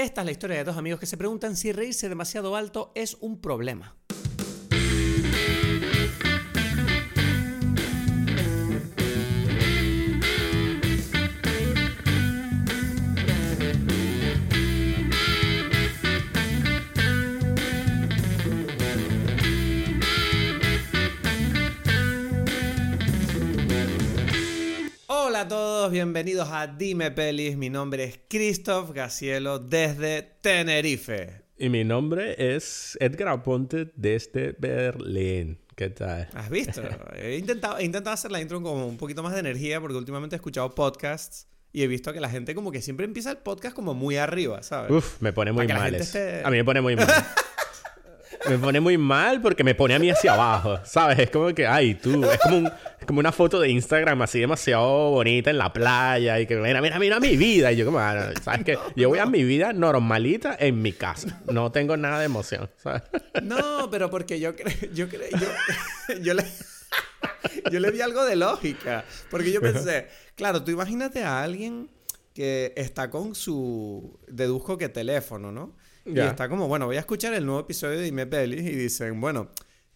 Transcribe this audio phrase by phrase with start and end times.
[0.00, 3.18] Esta es la historia de dos amigos que se preguntan si reírse demasiado alto es
[3.20, 3.96] un problema.
[25.40, 27.56] Hola a todos, bienvenidos a Dime Pelis.
[27.56, 31.44] Mi nombre es Christoph Gacielo desde Tenerife.
[31.56, 35.58] Y mi nombre es Edgar Aponte desde Berlín.
[35.76, 36.28] ¿Qué tal?
[36.34, 36.82] ¿Has visto?
[37.16, 40.36] He intentado, he intentado hacer la intro con un poquito más de energía porque últimamente
[40.36, 43.74] he escuchado podcasts y he visto que la gente como que siempre empieza el podcast
[43.74, 44.90] como muy arriba, ¿sabes?
[44.90, 45.94] Uf, me pone muy mal.
[45.94, 47.06] esté- A mí me pone muy mal.
[48.48, 51.18] Me pone muy mal porque me pone a mí hacia abajo, ¿sabes?
[51.18, 52.70] Es como que, ay, tú, es como, un-
[53.18, 57.20] una foto de Instagram así demasiado bonita en la playa y que, mira, mira, mira
[57.20, 57.72] mi vida.
[57.72, 58.78] Y yo como, ah, ¿sabes qué?
[58.96, 61.40] Yo voy a mi vida normalita en mi casa.
[61.52, 63.02] No tengo nada de emoción, ¿sabes?
[63.42, 65.28] No, pero porque yo creo, yo creo,
[66.22, 66.44] yo, le,
[67.70, 69.04] yo le di algo de lógica.
[69.30, 71.90] Porque yo pensé, claro, tú imagínate a alguien
[72.34, 75.76] que está con su, deduzco que teléfono, ¿no?
[76.14, 79.20] Y está como, bueno, voy a escuchar el nuevo episodio de Dime Pelis y dicen,
[79.20, 79.48] bueno,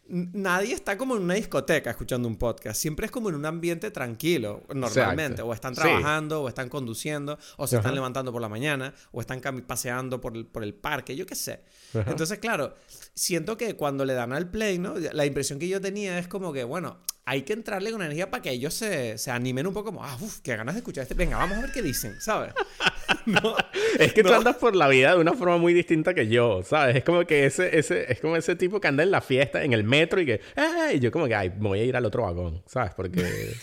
[0.07, 2.81] nadie está como en una discoteca escuchando un podcast.
[2.81, 5.25] Siempre es como en un ambiente tranquilo, normalmente.
[5.43, 5.47] Exacto.
[5.47, 5.81] O están Sí.
[5.81, 10.37] trabajando, o están conduciendo, o se están levantando por la mañana, o están paseando por
[10.37, 11.61] el, por el parque, yo qué sé.
[11.95, 12.11] Ajá.
[12.11, 12.75] Entonces, claro,
[13.15, 14.95] siento que cuando le dan al play, ¿no?
[15.13, 18.43] La impresión que yo tenía es como que, bueno, hay que entrarle con energía para
[18.43, 21.15] que ellos se, se animen un poco como, ah, uff, qué ganas de escuchar este.
[21.15, 22.53] Venga, vamos a ver qué dicen, ¿sabes?
[23.27, 23.57] no,
[23.99, 24.37] Es que tú No.
[24.37, 26.97] andas por la vida de una forma muy distinta que yo, ¿sabes?
[26.97, 29.73] Es como que ese, ese, es como ese tipo que anda en la fiesta, en
[29.73, 30.97] el metro y que, ¡ay!
[30.97, 32.93] Y yo como que, ay, voy a ir al otro vagón, ¿sabes?
[32.95, 33.55] Porque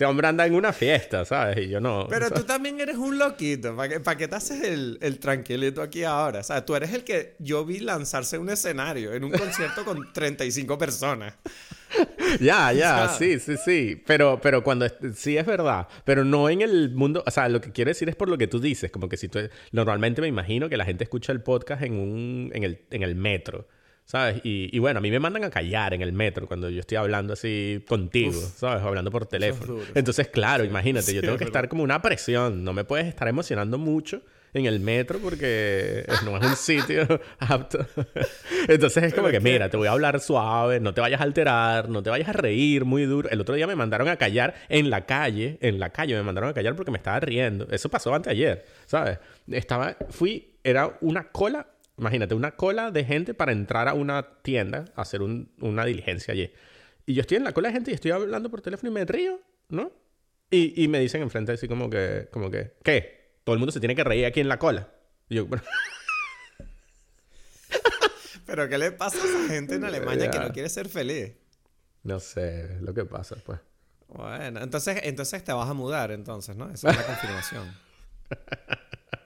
[0.00, 1.58] este hombre anda en una fiesta, ¿sabes?
[1.58, 2.06] Y yo no.
[2.08, 2.40] Pero ¿sabes?
[2.40, 3.76] tú también eres un loquito.
[3.76, 6.40] ¿Para qué, para qué te haces el, el tranquilito aquí ahora?
[6.40, 10.10] O sea, tú eres el que yo vi lanzarse un escenario en un concierto con
[10.14, 11.34] 35 personas.
[12.40, 13.16] Ya, ya, ¿sabes?
[13.18, 14.02] sí, sí, sí.
[14.06, 15.86] Pero, pero cuando es- sí es verdad.
[16.06, 17.22] Pero no en el mundo.
[17.26, 18.90] O sea, lo que quiero decir es por lo que tú dices.
[18.90, 19.38] Como que si tú.
[19.72, 22.50] Normalmente me imagino que la gente escucha el podcast en un.
[22.54, 23.68] en el, en el metro.
[24.04, 24.40] ¿Sabes?
[24.44, 26.96] Y, y bueno, a mí me mandan a callar en el metro cuando yo estoy
[26.96, 28.82] hablando así contigo, ¿sabes?
[28.82, 29.82] Hablando por teléfono.
[29.94, 32.64] Entonces, claro, imagínate, yo Sí, tengo es que estar como una presión.
[32.64, 34.20] No me puedes estar emocionando mucho
[34.52, 37.06] en el metro porque no es un sitio
[37.38, 37.86] apto.
[38.68, 41.88] Entonces es como que- mira, te voy a hablar suave, no te vayas a alterar,
[41.88, 43.28] no te vayas a reír muy duro.
[43.30, 46.50] El otro día me mandaron a callar en la calle, en la calle me mandaron
[46.50, 47.68] a callar porque me estaba riendo.
[47.70, 49.18] Eso pasó antes ayer, ¿sabes?
[49.48, 51.68] Estaba, fui, era una cola,
[52.00, 56.32] imagínate, una cola de gente para entrar a una tienda a hacer un- una diligencia
[56.32, 56.50] allí.
[57.06, 59.04] Y yo estoy en la cola de gente y estoy hablando por teléfono y me
[59.04, 59.92] río, ¿no?
[60.50, 63.38] Y, y me dicen enfrente así como que, como que, ¿qué?
[63.44, 64.88] Todo el mundo se tiene que reír aquí en la cola.
[65.28, 65.62] Y yo, bueno,
[68.46, 71.32] Pero ¿qué le pasa a esa gente en Alemania que no quiere ser feliz?
[72.02, 73.60] no sé lo que pasa, pues.
[74.08, 76.68] Bueno, entonces, entonces te vas a mudar, entonces, ¿no?
[76.70, 77.76] Esa es la confirmación.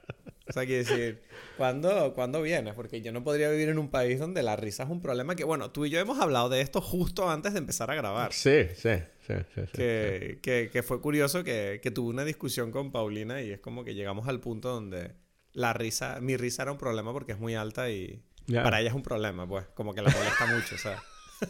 [0.47, 1.23] O sea, quiere decir,
[1.57, 2.75] ¿cuándo, ¿cuándo vienes?
[2.75, 5.45] Porque yo no podría vivir en un país donde la risa es un problema que,
[5.45, 8.33] bueno, tú y yo hemos hablado de esto justo antes de empezar a grabar.
[8.33, 8.91] Sí, sí,
[9.27, 9.61] sí, sí.
[9.67, 13.61] sí, Que, que, que fue curioso que, que tuve una discusión con Paulina y es
[13.61, 15.13] como que llegamos al punto donde
[15.53, 18.63] la risa, mi risa era un problema porque es muy alta y Ya.
[18.63, 20.99] para ella es un problema, pues, como que la molesta mucho, ¿sabes?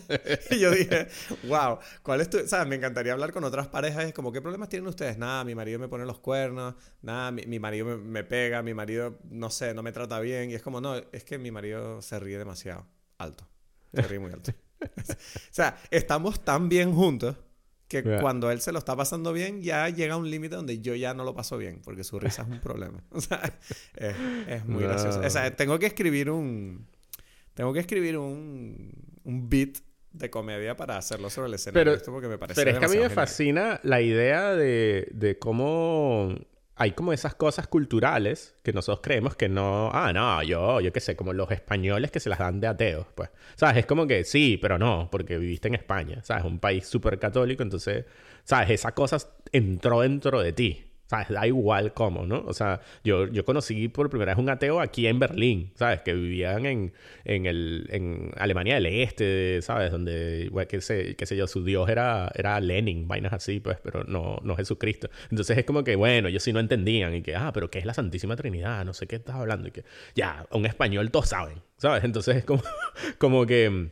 [0.51, 1.09] y yo dije,
[1.45, 2.47] wow, ¿cuál es tu...?
[2.47, 2.67] ¿Sabes?
[2.69, 4.05] Me encantaría hablar con otras parejas.
[4.05, 5.19] Es como, ¿qué problemas tienen ustedes?
[5.19, 6.75] Nada, mi marido me pone los cuernos.
[7.03, 8.63] Nada, mi, mi marido me, me pega.
[8.63, 10.51] Mi marido, no sé, no me trata bien.
[10.51, 12.87] Y es como, no, es que mi marido se ríe demasiado
[13.19, 13.47] alto.
[13.95, 14.53] Se ríe muy alto.
[14.81, 17.37] o sea, estamos tan bien juntos
[17.89, 18.19] que Ya.
[18.21, 21.15] cuando él se lo está pasando bien, ya llega a un límite donde yo ya
[21.15, 23.05] no lo paso bien, porque su risa es un problema.
[23.11, 23.41] O sea,
[23.97, 24.17] es,
[24.49, 24.89] es muy No.
[24.89, 25.21] gracioso.
[25.21, 26.87] O sea, tengo que escribir un...
[27.55, 28.91] Tengo que escribir un,
[29.25, 29.79] un beat
[30.13, 31.85] de comedia para hacerlo sobre el escenario.
[31.85, 33.15] Pero- Esto porque me parece Pero es que a mí me genial.
[33.15, 36.35] fascina la idea de, de cómo
[36.77, 41.01] hay como esas cosas culturales que nosotros creemos que no, ah, no, yo, yo qué
[41.01, 43.31] sé, como los españoles que se las dan de ateos, pues.
[43.57, 43.79] ¿Sabes?
[43.79, 46.45] Es como que sí, pero no, porque viviste en España, ¿sabes?
[46.45, 48.05] Un país súper católico, entonces,
[48.45, 48.71] ¿sabes?
[48.71, 49.19] Esa cosa
[49.53, 50.85] entró dentro de ti.
[51.29, 52.43] Da igual cómo, ¿no?
[52.47, 56.01] O sea, yo, yo conocí por primera vez un ateo aquí en Berlín, ¿sabes?
[56.01, 56.93] Que vivían en,
[57.25, 59.93] en, el, en Alemania del Este, ¿sabes?
[59.93, 63.79] Donde, bueno, qué sé, qué sé yo, su dios era, era Lenin, vainas así, pues,
[63.83, 65.09] pero no, no Jesucristo.
[65.31, 67.87] Entonces es como que, bueno, ellos sí no entendían y que, ah, pero ¿qué es
[67.87, 68.85] la Santísima Trinidad?
[68.85, 69.69] No sé qué estás hablando.
[69.69, 69.85] Y que,
[70.15, 72.05] ya, un español todos saben, ¿sabes?
[72.05, 72.63] Entonces es como,
[73.19, 73.91] como que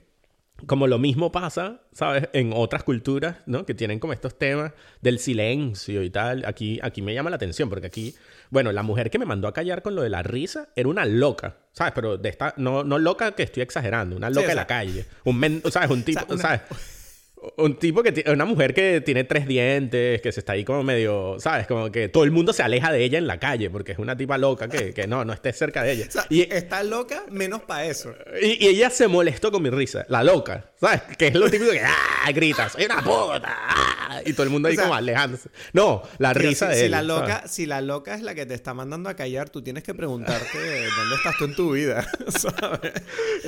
[0.66, 2.28] como lo mismo pasa, ¿sabes?
[2.32, 3.66] En otras culturas, ¿no?
[3.66, 6.44] Que tienen como estos temas del silencio y tal.
[6.46, 8.14] Aquí, aquí me llama la atención porque aquí,
[8.50, 11.04] bueno, la mujer que me mandó a callar con lo de la risa era una
[11.04, 11.92] loca, ¿sabes?
[11.94, 15.06] Pero de esta, no, no loca que estoy exagerando, una loca de la calle.
[15.24, 15.90] Un men, ¿sabes?
[15.90, 16.62] Un tipo, ¿sabes?
[17.56, 20.82] Un tipo que tiene, una mujer que tiene tres dientes, que se está ahí como
[20.82, 21.66] medio, ¿sabes?
[21.66, 24.16] Como que todo el mundo se aleja de ella en la calle porque es una
[24.16, 26.06] tipa loca que, que no, no esté cerca de ella.
[26.30, 28.14] y está loca menos para eso.
[28.40, 31.02] Y, ella se molestó con mi risa, la loca, ¿sabes?
[31.18, 32.30] Que es lo típico que ¡ah!
[32.32, 33.42] grita, soy una puta.
[33.44, 34.20] ¡ah!
[34.24, 35.50] Y todo el mundo ahí como alejándose.
[35.72, 36.98] No, la risa de si ella.
[36.98, 39.82] La loca, si la loca es la que te está mandando a callar, tú tienes
[39.82, 40.58] que preguntarte
[40.96, 42.92] dónde estás tú en tu vida, ¿sabes?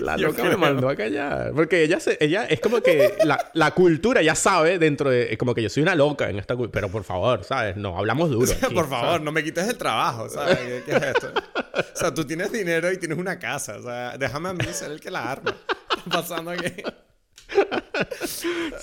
[0.01, 1.53] La loca me mandó a callar.
[1.55, 5.37] Porque ella, se, ella es como que la, la cultura ya sabe dentro de...
[5.37, 6.57] Como que yo soy una loca en esta...
[6.57, 7.77] Pero por favor, ¿sabes?
[7.77, 8.51] No, hablamos duro.
[8.75, 10.59] por favor, no me quites el trabajo, ¿sabes?
[10.87, 11.35] ¿Qué, es esto?
[11.75, 13.77] O sea, tú tienes dinero y tienes una casa.
[13.77, 15.55] O sea, déjame a mí ser el que la arma.
[15.91, 16.83] ¿Qué está pasando aquí?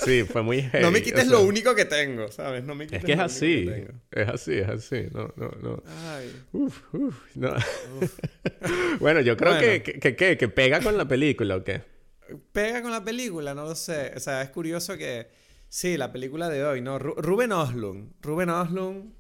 [0.05, 0.83] Sí, fue muy heavy.
[0.83, 2.63] No me quites lo único que tengo, ¿sabes?
[2.63, 3.69] No me quites Es que es así.
[4.11, 5.07] es así, es así.
[5.11, 5.83] No, no, no.
[6.13, 6.31] Ay.
[6.51, 7.55] Uf, uf, no.
[8.99, 11.81] bueno, yo creo Que, que, que, que, pega con la película, ¿o qué?
[12.51, 14.13] Pega con la película, no lo sé.
[14.15, 15.29] O sea, es curioso que.
[15.69, 16.99] Sí, la película de hoy, ¿no?
[16.99, 18.13] Ruben Oslund.
[18.21, 19.13] Ruben Oslund.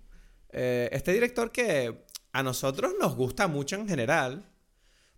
[0.49, 4.51] Eh, este director que a nosotros nos gusta mucho en general.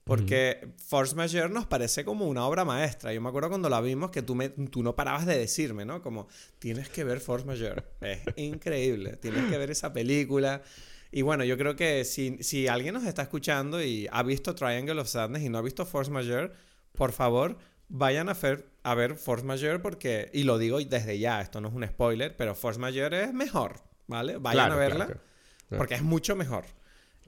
[0.04, 3.14] Porque Force Majeure nos parece como una obra maestra.
[3.14, 6.02] Yo me acuerdo cuando la vimos que tú, me, tú no parabas de decirme, ¿no?
[6.02, 6.28] Como,
[6.60, 7.84] tienes que ver Force Majeure.
[8.02, 9.16] Es increíble.
[9.16, 10.62] Tienes que ver esa película.
[11.10, 15.00] Y bueno, yo creo que si, si alguien nos está escuchando y ha visto Triangle
[15.00, 16.52] of Sadness y no ha visto Force Majeure,
[16.92, 17.58] por favor,
[17.94, 18.36] vayan a,
[18.84, 22.36] a ver Force Majeure porque, y lo digo desde ya, esto no es un spoiler,
[22.36, 24.38] pero Force Majeure es mejor, ¿vale?
[24.38, 25.22] Vayan a verla
[25.70, 26.66] porque es mucho mejor.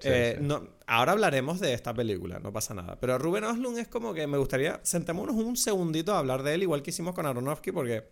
[0.01, 2.99] Eh, no, ahora hablaremos de esta película, no pasa nada.
[2.99, 6.63] Pero Ruben Oslund es como que me gustaría, sentémonos un segundito a hablar de él,
[6.63, 8.09] igual que hicimos con Aronofsky, porque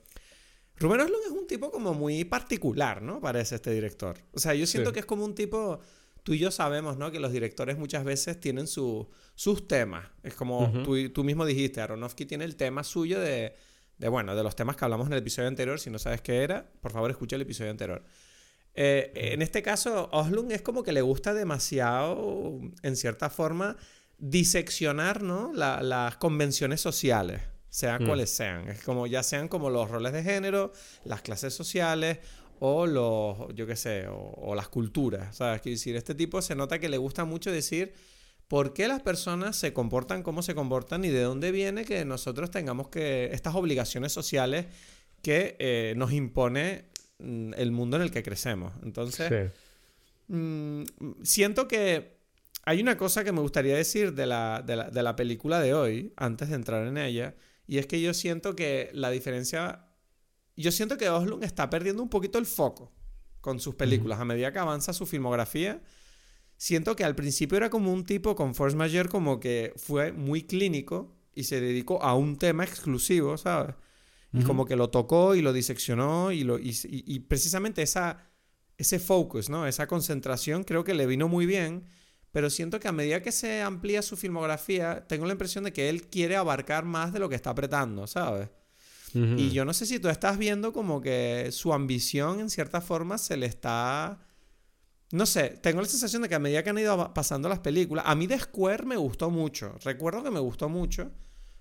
[0.78, 3.20] Ruben Oslund es un tipo como muy particular, ¿no?
[3.20, 4.16] Parece este director.
[4.32, 5.80] O sea, yo siento que es como un tipo
[6.24, 7.12] tú y yo sabemos, ¿no?
[7.12, 10.08] Que los directores muchas veces tienen sus temas.
[10.24, 13.54] Es como tú, tú, mismo dijiste, Aronofsky tiene el tema suyo de,
[13.98, 15.80] de, bueno, de los temas que hablamos en el episodio anterior.
[15.80, 18.04] Si no sabes qué era, por favor escucha el episodio anterior.
[18.76, 23.78] Eh, en este caso, Oslund es como que le gusta demasiado, en cierta forma,
[24.18, 25.52] diseccionar, ¿no?
[25.54, 28.06] las convenciones sociales sean mm.
[28.08, 28.70] cuales sean.
[28.70, 30.72] Es como ya sean como los roles de género,
[31.06, 32.20] las clases sociales
[32.66, 35.60] o los, yo qué sé, o, las culturas, ¿sabes?
[35.60, 37.94] Quiero decir, este tipo se nota que le gusta mucho decir
[38.48, 42.52] por qué las personas se comportan como se comportan y de dónde viene que nosotros
[42.52, 44.68] tengamos que estas obligaciones sociales
[45.22, 46.86] que eh, nos impone
[47.20, 48.72] mm, el mundo en el que crecemos.
[48.82, 49.52] Entonces,
[50.30, 50.84] mm,
[51.22, 52.16] siento que
[52.64, 55.74] hay una cosa que me gustaría decir de la, de, la, de la película de
[55.74, 57.36] hoy, antes de entrar en ella,
[57.68, 59.90] y es que yo siento que la diferencia
[60.56, 62.92] yo siento que Oslund está perdiendo un poquito el foco
[63.42, 64.20] con sus películas.
[64.20, 65.82] A medida que avanza su filmografía,
[66.58, 70.44] siento que al principio era como un tipo con Force Majeure como que fue muy
[70.44, 73.76] clínico y se dedicó a un tema exclusivo, ¿sabes?
[74.32, 78.18] Y como que lo tocó y lo diseccionó y, lo, y, precisamente esa,
[78.78, 79.68] ese focus, ¿no?
[79.68, 81.84] Esa concentración creo que le vino muy bien,
[82.32, 85.88] pero siento que a medida que se amplía su filmografía, tengo la impresión de que
[85.88, 88.50] él quiere abarcar más de lo que está apretando, ¿sabes?
[89.14, 93.18] Y yo no sé si tú estás viendo como que su ambición en cierta forma
[93.18, 94.20] se le está...
[95.12, 98.04] No sé, tengo la sensación de que a medida que han ido pasando las películas,
[98.08, 99.76] a mí The Square me gustó mucho.
[99.84, 101.12] Recuerdo que me gustó mucho,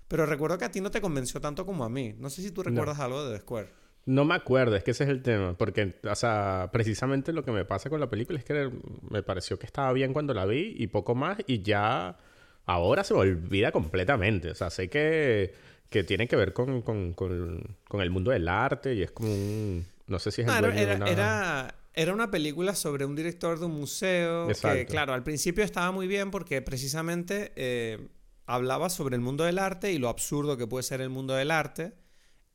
[0.07, 2.15] pero recuerdo que a ti no te convenció tanto como a mí.
[2.17, 3.69] No sé si tú recuerdas algo de The Square.
[4.05, 5.55] No me acuerdo, es que ese es el tema.
[5.55, 8.71] Porque, o sea, precisamente lo que me pasa con la película es que
[9.09, 12.17] me pareció que estaba bien cuando la vi y poco más, y ya
[12.65, 14.49] ahora se me olvida completamente.
[14.49, 15.53] O sea, sé que
[15.93, 19.85] que tiene que ver con, con, con, el mundo del arte y es como un...
[20.07, 22.31] No sé si es el era, era, una...
[22.31, 26.63] película sobre un director de un museo que, claro, al principio estaba muy bien porque
[26.63, 28.07] precisamente eh,
[28.47, 31.51] hablaba sobre el mundo del arte y lo absurdo que puede ser el mundo del
[31.51, 31.93] arte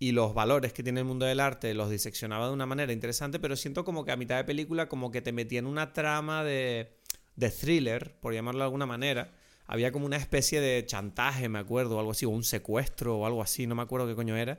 [0.00, 3.38] y los valores que tiene el mundo del arte los diseccionaba de una manera interesante,
[3.38, 6.42] pero siento como que a mitad de película como que te metía en una trama
[6.42, 6.98] de,
[7.36, 9.30] de thriller, por llamarlo de alguna manera,
[9.68, 13.26] había como una especie de chantaje, me acuerdo, o algo así, o un secuestro o
[13.26, 14.58] algo así, no me acuerdo qué coño era.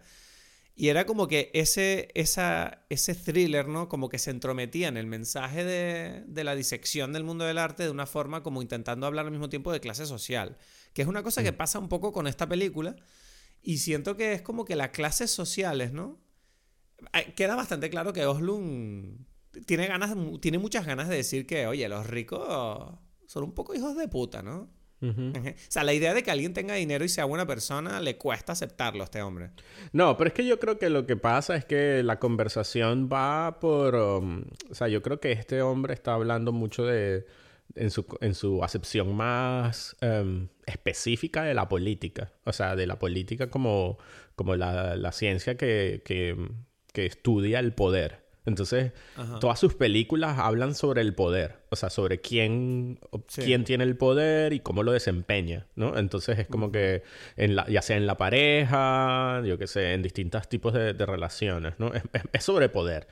[0.75, 3.89] Y era como que ese, esa, ese thriller, ¿no?
[3.89, 7.83] Como que se entrometía en el mensaje de, de, la disección del mundo del arte
[7.83, 10.57] de una forma como intentando hablar al mismo tiempo de clase social.
[10.93, 11.57] Que es una cosa que mm.
[11.57, 12.95] pasa un poco con esta película.
[13.61, 16.21] Y siento que es como que las clases sociales, ¿no?
[17.35, 19.25] Queda bastante claro que Oslund
[19.65, 23.97] tiene, ganas, tiene muchas ganas de decir que, oye, los ricos son un poco hijos
[23.97, 24.78] de puta, ¿no?
[25.01, 28.53] O sea, la idea de que alguien tenga dinero y sea buena persona le cuesta
[28.53, 29.51] aceptarlo a este hombre.
[29.93, 33.59] No, pero es que yo creo que lo que pasa es que la conversación va
[33.59, 33.95] por...
[33.95, 37.25] um, o sea, yo creo que este hombre está hablando mucho de...
[37.75, 42.31] En su, en su acepción más um, específica de la política.
[42.43, 43.99] O sea, de la política como,
[44.35, 46.35] como la, la ciencia que, que,
[46.91, 48.25] que estudia el poder.
[48.45, 49.39] Entonces, Ajá.
[49.39, 53.41] todas sus películas hablan sobre el poder, o sea, sobre quién, Sí.
[53.43, 55.97] quién tiene el poder y cómo lo desempeña, ¿no?
[55.97, 57.03] Entonces es como que,
[57.35, 61.05] en la, ya sea en la pareja, yo qué sé, en distintos tipos de, de
[61.05, 61.93] relaciones, ¿no?
[61.93, 63.07] Es, es- es sobre poder.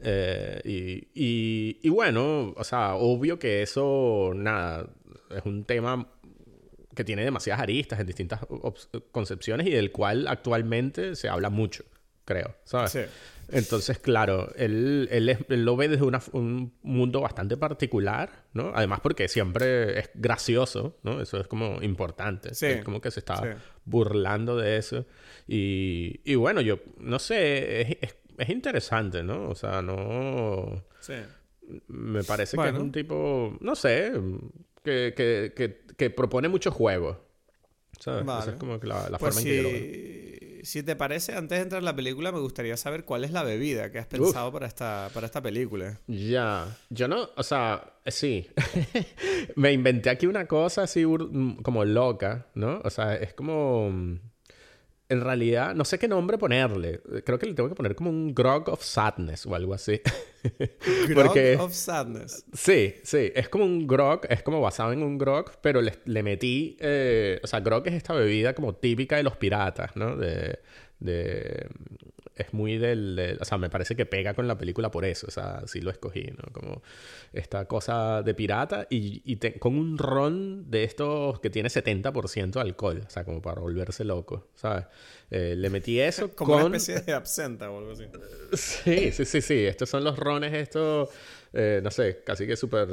[0.00, 4.86] Eh, y, y- y bueno, o sea, obvio que eso, nada,
[5.30, 6.08] es un tema
[6.94, 8.40] que tiene demasiadas aristas en distintas
[9.12, 11.84] concepciones y del cual actualmente se habla mucho,
[12.24, 12.90] creo, ¿sabes?
[12.92, 13.00] Sí.
[13.48, 18.72] Entonces, claro, él, él, es- él lo ve desde una- un mundo bastante particular, ¿no?
[18.74, 21.20] Además porque siempre es gracioso, ¿no?
[21.20, 22.54] Eso es como importante.
[22.54, 23.48] Sí, Es como que se está sí.
[23.84, 25.06] burlando de eso.
[25.46, 29.50] Y, y bueno, yo no sé, es, es- es interesante, ¿no?
[29.50, 30.82] O sea, no...
[31.00, 31.14] Sí.
[31.88, 34.12] Me parece que es un tipo, no sé,
[34.82, 37.18] que, que, que, que propone muchos juegos.
[38.00, 38.22] ¿Sabes?
[38.22, 40.31] Esa es como la, la Pues forma en que yo lo veo.
[40.62, 43.42] Si, te parece, antes de entrar en la película, me gustaría saber cuál es la
[43.42, 46.00] bebida que has pensado para esta, para esta película.
[46.06, 48.48] Ya, yo no, o sea, sí,
[49.56, 52.80] me inventé aquí una cosa así mm, como loca, ¿no?
[52.84, 54.20] O sea, es como, mm,
[55.12, 58.34] en realidad, no sé qué nombre ponerle, creo que le tengo que poner como un
[58.34, 60.00] grog of sadness o algo así.
[61.08, 62.44] Grog Porque- of Sadness.
[62.52, 66.22] Sí, sí, es como un grog, es como basado en un grog, pero le, le
[66.22, 70.16] metí, eh, o sea, grog es esta bebida como típica de los piratas, ¿no?
[70.16, 70.58] De,
[70.98, 71.68] de,
[72.36, 75.26] es muy del, del- o sea, me parece que pega con la película por eso,
[75.28, 76.52] o sea, sí lo escogí, ¿no?
[76.52, 76.82] Como
[77.32, 82.58] esta cosa de pirata y, y te- con un ron de estos que tiene 70%
[82.60, 84.86] de alcohol, o sea, como para volverse loco, ¿sabes?
[85.30, 86.66] Eh, le metí eso Como con...
[86.66, 88.04] una especie de absenta o algo así.
[88.52, 89.64] Sí, sí, sí, sí.
[89.64, 91.08] Estos son los rones, estos,
[91.52, 92.88] eh, no sé, casi que súper...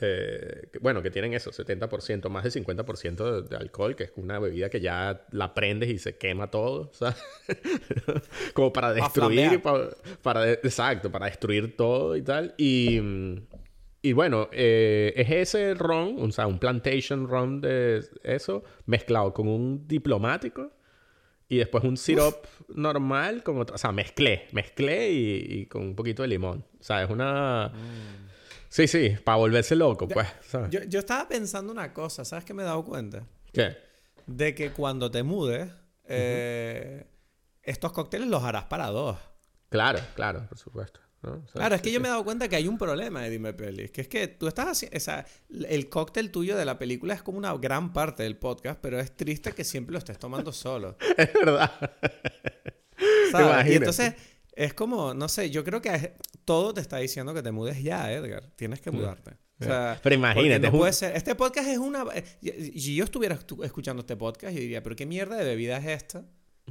[0.00, 4.38] eh, bueno, que tienen eso, 70%, más del 50% de, de alcohol, que es una
[4.38, 7.16] bebida que ya la prendes y se quema todo, ¿sabes?
[8.54, 9.62] Como para destruir,
[10.22, 12.54] para, de- exacto, para destruir todo y tal.
[12.58, 13.46] Y, mm,
[14.02, 19.48] y bueno, eh, es ese ron, o sea, un plantation ron de eso, mezclado con
[19.48, 20.72] un diplomático.
[21.50, 23.76] Y después un sirop normal con otra...
[23.76, 24.48] O sea, mezclé.
[24.52, 26.62] Mezclé y, y con un poquito de limón.
[26.78, 27.72] O sea, es una...
[28.68, 29.16] Sí, sí.
[29.24, 30.28] Para volverse loco, pues.
[30.46, 30.70] ¿sabes?
[30.70, 33.26] Yo, yo estaba pensando una cosa, ¿sabes qué me he dado cuenta?
[33.52, 33.76] ¿Qué?
[34.26, 35.70] De que cuando te mudes,
[36.04, 37.06] eh,
[37.62, 39.18] estos cócteles los harás para dos.
[39.68, 41.00] Claro, claro, por supuesto.
[41.52, 42.02] Claro, es que sí, yo sí.
[42.02, 44.46] me he dado cuenta que hay un problema de Dime Pelis, que es que tú
[44.46, 48.22] estás haciendo, o sea, el cóctel tuyo de la película es como una gran parte
[48.22, 50.96] del podcast, pero es triste que siempre lo estés tomando solo.
[51.16, 51.72] Es verdad.
[53.32, 53.72] ¿sabes?
[53.72, 54.14] Y entonces
[54.64, 58.12] es como, no sé, yo creo que todo te está diciendo que te mudes ya,
[58.12, 58.44] Edgar.
[58.56, 59.36] Tienes que mudarte.
[59.60, 61.16] O sea, Pero imagínate, No puede ser.
[61.16, 62.04] Este podcast es una.
[62.40, 65.78] y- Si yo estuviera estu- escuchando este podcast, yo diría, ¿pero qué mierda de bebida
[65.78, 66.24] es esta?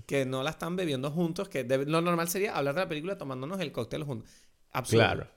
[0.05, 1.49] Que no la están bebiendo juntos.
[1.49, 4.29] Que debe- lo normal sería hablar de la película tomándonos el cóctel juntos.
[4.71, 5.03] Absurdo.
[5.03, 5.27] Claro.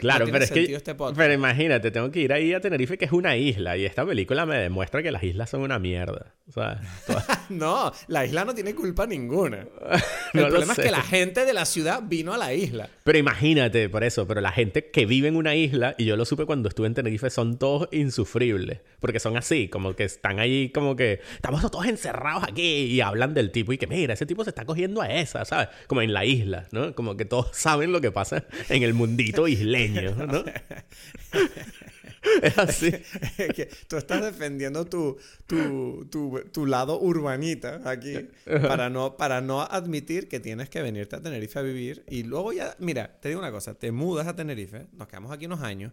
[0.00, 0.74] Claro, pero es que...
[0.74, 0.94] este.
[0.94, 3.76] Pero imagínate, tengo que ir ahí a Tenerife, que es una isla.
[3.76, 6.34] Y esta película me demuestra que las islas son una mierda.
[6.52, 6.80] Todas-
[7.50, 9.66] No, la isla no tiene culpa ninguna.
[10.32, 12.88] No el problema es que la gente de la ciudad vino a la isla.
[13.02, 16.24] Pero imagínate, por eso, pero la gente que vive en una isla, y yo lo
[16.24, 18.78] supe cuando estuve en Tenerife, son todos insufribles.
[19.00, 23.34] Porque son así, como que están ahí, como que estamos todos encerrados aquí y hablan
[23.34, 25.68] del tipo y que mira, ese tipo se está cogiendo a esa, ¿sabes?
[25.88, 26.94] Como en la isla, ¿no?
[26.94, 30.44] Como que todos saben lo que pasa en el mundito isleño, ¿no?
[32.42, 32.92] es así.
[33.38, 35.16] Es que tú estás defendiendo tu,
[35.46, 41.16] tu, tu, tu lado urbanita aquí para no, para no admitir que tienes que venirte
[41.16, 44.36] a Tenerife a vivir y luego ya, mira, te digo una cosa, te mudas a
[44.36, 45.92] Tenerife, nos quedamos aquí unos años,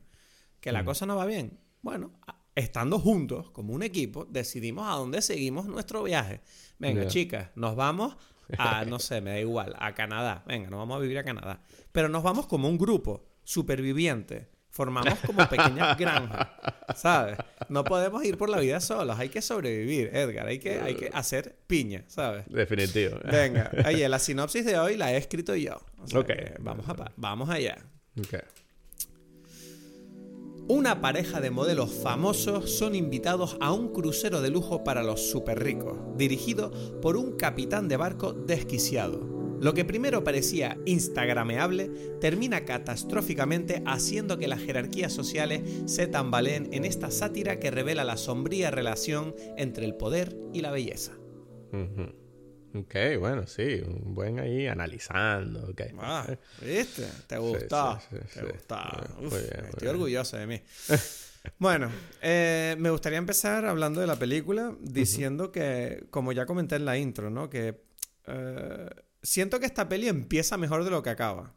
[0.60, 1.60] que la cosa no va bien.
[1.82, 2.12] Bueno,
[2.56, 6.42] estando juntos como un equipo, decidimos a dónde seguimos nuestro viaje.
[6.80, 8.18] Venga, chicas, nos vamos
[8.58, 10.44] a, no sé, me da igual, a Canadá.
[10.48, 11.62] Venga, nos vamos a vivir a Canadá.
[11.92, 14.50] Pero nos vamos como un grupo superviviente.
[14.70, 16.50] Formamos como pequeñas granjas,
[16.96, 17.38] ¿sabes?
[17.70, 21.10] No podemos ir por la vida solos, hay que sobrevivir, Edgar, hay que, hay que
[21.14, 22.44] hacer piña, ¿sabes?
[22.50, 23.18] Definitivo.
[23.24, 25.78] Venga, oye, la sinopsis de hoy la he escrito yo.
[25.98, 26.28] O sea Ok.
[26.28, 27.78] que vamos, a, vamos allá.
[28.20, 28.36] Ok.
[30.68, 35.64] Una pareja de modelos famosos son invitados a un crucero de lujo para los super
[35.64, 39.37] ricos, dirigido por un capitán de barco desquiciado.
[39.60, 41.90] Lo que primero parecía instagrameable
[42.22, 48.18] termina catastróficamente haciendo que las jerarquías sociales se tambaleen en esta sátira que revela la
[48.18, 51.14] sombría relación entre el poder y la belleza.
[52.74, 55.72] Ok, bueno, sí, un buen ahí analizando.
[55.72, 55.92] Okay.
[56.00, 56.28] Ah,
[56.62, 57.08] ¿viste?
[57.26, 58.00] ¿Te gustó?
[58.34, 58.78] ¿Te gustó?
[59.72, 60.62] estoy orgulloso de mí.
[61.58, 61.90] bueno,
[62.22, 66.98] eh, me gustaría empezar hablando de la película diciendo que, como ya comenté en la
[66.98, 67.50] intro, ¿no?
[67.50, 67.82] Que
[68.28, 68.90] eh,
[69.28, 71.54] siento que esta peli empieza mejor de lo que acaba.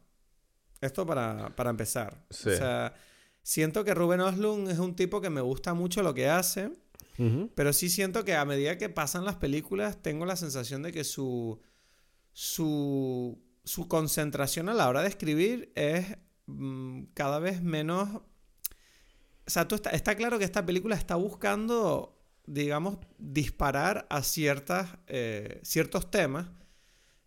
[0.81, 2.25] Esto para, para empezar.
[2.29, 2.93] O sea,
[3.43, 6.71] siento que Ruben Oslund es un tipo que me gusta mucho lo que hace.
[7.53, 11.03] Pero sí siento que a medida que pasan las películas, tengo la sensación de que
[11.03, 11.61] su.
[12.33, 13.39] su.
[13.63, 18.09] su concentración a la hora de escribir es mm, cada vez menos.
[18.09, 18.23] O
[19.45, 25.59] sea, tú está, está, claro que esta película está buscando, digamos, disparar a ciertas, eh,
[25.63, 26.49] ciertos temas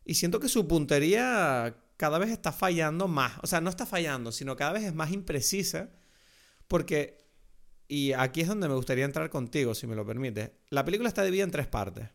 [0.04, 3.38] y siento que su puntería cada vez está fallando más.
[3.42, 5.90] O sea, no está fallando, sino cada vez es más imprecisa.
[6.68, 7.18] Porque,
[7.88, 10.58] y aquí es donde me gustaría entrar contigo, si me lo permite.
[10.70, 12.08] La película está dividida en tres partes.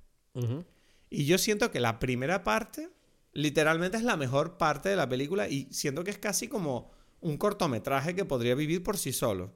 [1.09, 2.89] Y yo siento que la primera parte,
[3.33, 7.37] literalmente es la mejor parte de la película y siento que es casi como un
[7.37, 9.53] cortometraje que podría vivir por sí solo.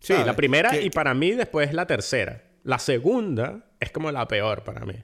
[0.00, 2.44] Sí, la primera y para mí después la tercera.
[2.62, 4.94] La segunda es como la peor para mí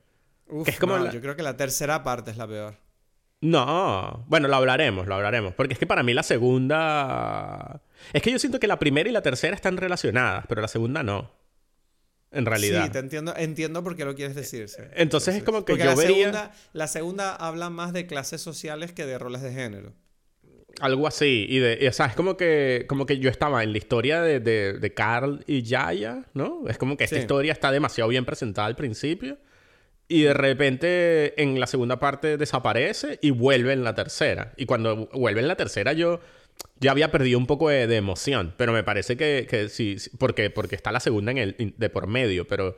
[0.66, 2.76] es como Yo creo que la tercera parte es la peor.
[3.40, 5.52] No, bueno, lo hablaremos, lo hablaremos.
[5.54, 7.82] Porque es que para mí la segunda...
[8.12, 11.02] Es que yo siento que la primera y la tercera están relacionadas, pero la segunda
[11.02, 11.30] no.
[12.30, 12.86] En realidad.
[12.86, 14.66] Sí, te entiendo, entiendo por qué lo quieres decir.
[14.94, 16.16] Entonces, es como que yo la vería...
[16.16, 19.92] Segunda, la segunda habla más de clases sociales que de roles de género.
[20.80, 21.46] Algo así.
[21.48, 24.40] Y, de, o sea, es como que, como que yo estaba en la historia de,
[24.40, 26.66] de, Carl y Yaya, ¿no?
[26.66, 29.38] Es como que esta historia está demasiado bien presentada al principio.
[30.06, 34.52] Y de repente en la segunda parte desaparece y vuelve en la tercera.
[34.56, 36.20] Y cuando vuelve en la tercera yo
[36.80, 38.54] ya había perdido un poco de, emoción.
[38.56, 42.06] Pero me parece que, que sí, porque, porque está la segunda en el, de por
[42.06, 42.46] medio.
[42.46, 42.76] Pero,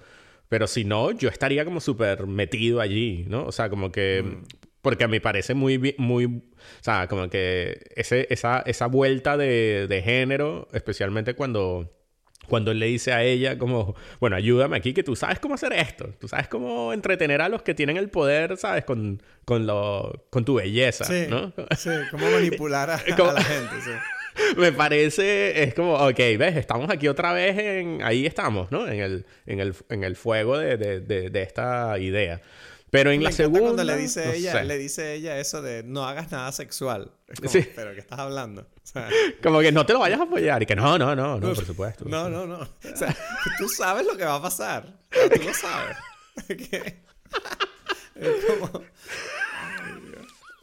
[0.49, 3.45] pero si no, yo estaría como súper metido allí, ¿no?
[3.45, 4.23] O sea, como que...
[4.23, 4.43] Mm.
[4.83, 6.27] Porque a mí parece muy, muy...
[6.27, 11.96] O sea, como que ese, esa, esa vuelta de, de género, especialmente cuando
[12.47, 15.73] cuando él le dice a ella como, bueno, ayúdame aquí, que tú sabes cómo hacer
[15.73, 18.85] esto, tú sabes cómo entretener a los que tienen el poder, ¿sabes?
[18.85, 21.53] Con, con, lo, con tu belleza, ¿no?
[21.77, 23.91] Sí, cómo manipular a, la gente, sí.
[24.59, 28.87] Me parece, es como, ok, ves, estamos aquí otra vez en, ahí estamos, ¿no?
[28.87, 32.41] En el, en el, en el fuego de, de, de esta idea.
[32.91, 33.61] Pero en la segunda.
[33.61, 37.11] Cuando le dice ella, le dice ella eso de no hagas nada sexual.
[37.29, 37.67] Es como, sí.
[37.75, 38.67] pero ¿qué estás hablando?
[39.43, 40.63] como que no te lo vayas a apoyar.
[40.63, 42.05] Y que no, no, no, no, por supuesto.
[42.07, 42.59] No, no, no.
[42.59, 43.15] O sea,
[43.59, 44.99] tú sabes lo que va a pasar.
[45.11, 45.97] tú lo sabes.
[48.15, 48.83] es como.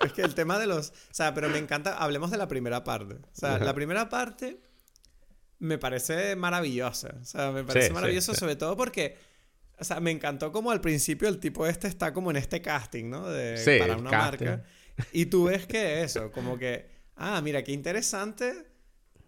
[0.01, 0.89] Es que el tema de los.
[0.89, 1.97] O sea, pero me encanta.
[1.97, 3.15] Hablemos de la primera parte.
[3.15, 4.59] O sea, la primera parte
[5.59, 7.15] me parece maravillosa.
[7.21, 9.17] O sea, me parece maravilloso, sobre todo porque
[9.79, 13.09] o sea, me encantó como al principio el tipo este está como en este casting,
[13.09, 13.27] ¿no?
[13.29, 14.63] De, sí, para una marca.
[15.11, 18.67] Y tú ves que eso, como que, ah, mira, qué interesante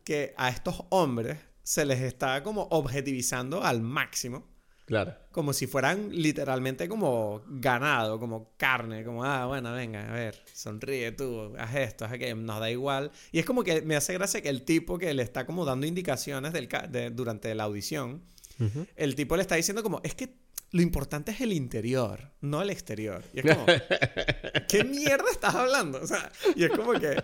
[0.04, 4.48] que a estos hombres se les está como objetivizando al máximo.
[4.86, 5.16] Claro.
[5.32, 11.12] Como si fueran literalmente como ganado, como carne, como, ah, bueno, venga, a ver, sonríe
[11.12, 13.12] tú, haz esto, haz aquello, nos da igual.
[13.32, 15.88] Y es como que me hace gracia que el tipo que le está como dando
[15.88, 16.70] indicaciones del
[17.14, 18.22] durante la audición,
[18.96, 22.70] el tipo le está diciendo como, es que lo importante es el interior, no el
[22.70, 23.24] exterior.
[23.34, 23.66] Y es como,
[24.68, 26.02] ¿qué mierda estás hablando?
[26.02, 27.16] O sea, y es como que,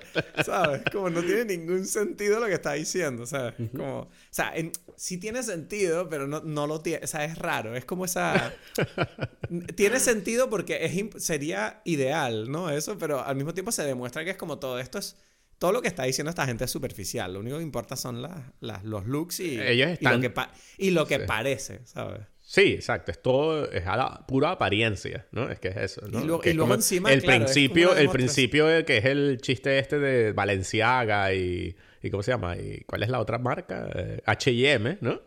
[0.46, 0.84] ¿sabes?
[0.92, 3.56] Como no tiene ningún sentido lo que está diciendo, ¿sabes?
[3.72, 4.54] Como, o sea,
[4.96, 8.54] sí tiene sentido, pero no, no lo tiene, o sea, es raro, es como esa...
[9.76, 12.70] tiene sentido porque es, sería ideal, ¿no?
[12.70, 15.18] Eso, pero al mismo tiempo se demuestra que es como todo esto es
[15.62, 17.34] todo lo que está diciendo esta gente es superficial.
[17.34, 20.34] Lo único que importa son las, los looks y, Ellos y lo que,
[20.80, 22.22] y lo que parece, ¿sabes?
[22.52, 23.12] Sí, exacto.
[23.12, 25.50] Es todo, es a la pura apariencia, ¿no?
[25.50, 26.20] Es que es eso, ¿no?
[26.20, 31.74] Y, luego encima, el principio, el principio que es el chiste este de Valenciaga y,
[32.04, 32.58] y ¿cómo se llama?
[32.58, 33.90] ¿Y cuál es la otra marca?
[34.26, 35.22] H&M, ¿no?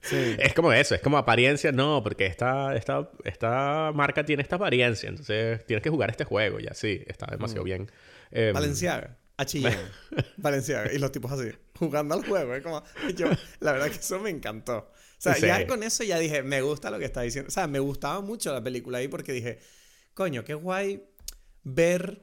[0.00, 0.16] Sí.
[0.40, 5.08] es como eso, es como apariencia, no, porque esta, esta, esta marca tiene esta apariencia,
[5.08, 7.64] entonces tienes que jugar este juego y así, está demasiado mm.
[7.64, 7.90] bien.
[8.32, 9.16] Eh, Valenciaga.
[9.36, 9.70] H&M.
[10.38, 10.92] Valenciaga.
[10.92, 11.48] Y los tipos así,
[11.78, 12.56] jugando al juego.
[12.56, 12.82] Es como,
[13.14, 13.28] yo,
[13.60, 14.90] la verdad que eso me encantó.
[15.18, 17.48] O sea, ya con eso ya dije, me gusta lo que está diciendo.
[17.48, 19.58] O sea, me gustaba mucho la película ahí porque dije,
[20.14, 21.02] coño, qué guay
[21.62, 22.22] ver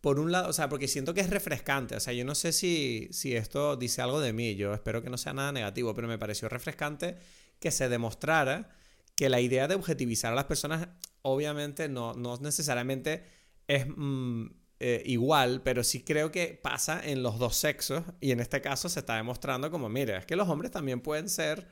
[0.00, 1.94] por un lado, o sea, porque siento que es refrescante.
[1.94, 5.10] O sea, yo no sé si, si esto dice algo de mí, yo espero que
[5.10, 7.18] no sea nada negativo, pero me pareció refrescante
[7.60, 8.70] que se demostrara
[9.14, 10.88] que la idea de objetivizar a las personas,
[11.22, 13.24] obviamente, no, no necesariamente
[13.68, 14.46] es mm,
[14.80, 18.88] eh, igual, pero sí creo que pasa en los dos sexos y en este caso
[18.88, 21.68] se está demostrando como, mira, es que los hombres también pueden ser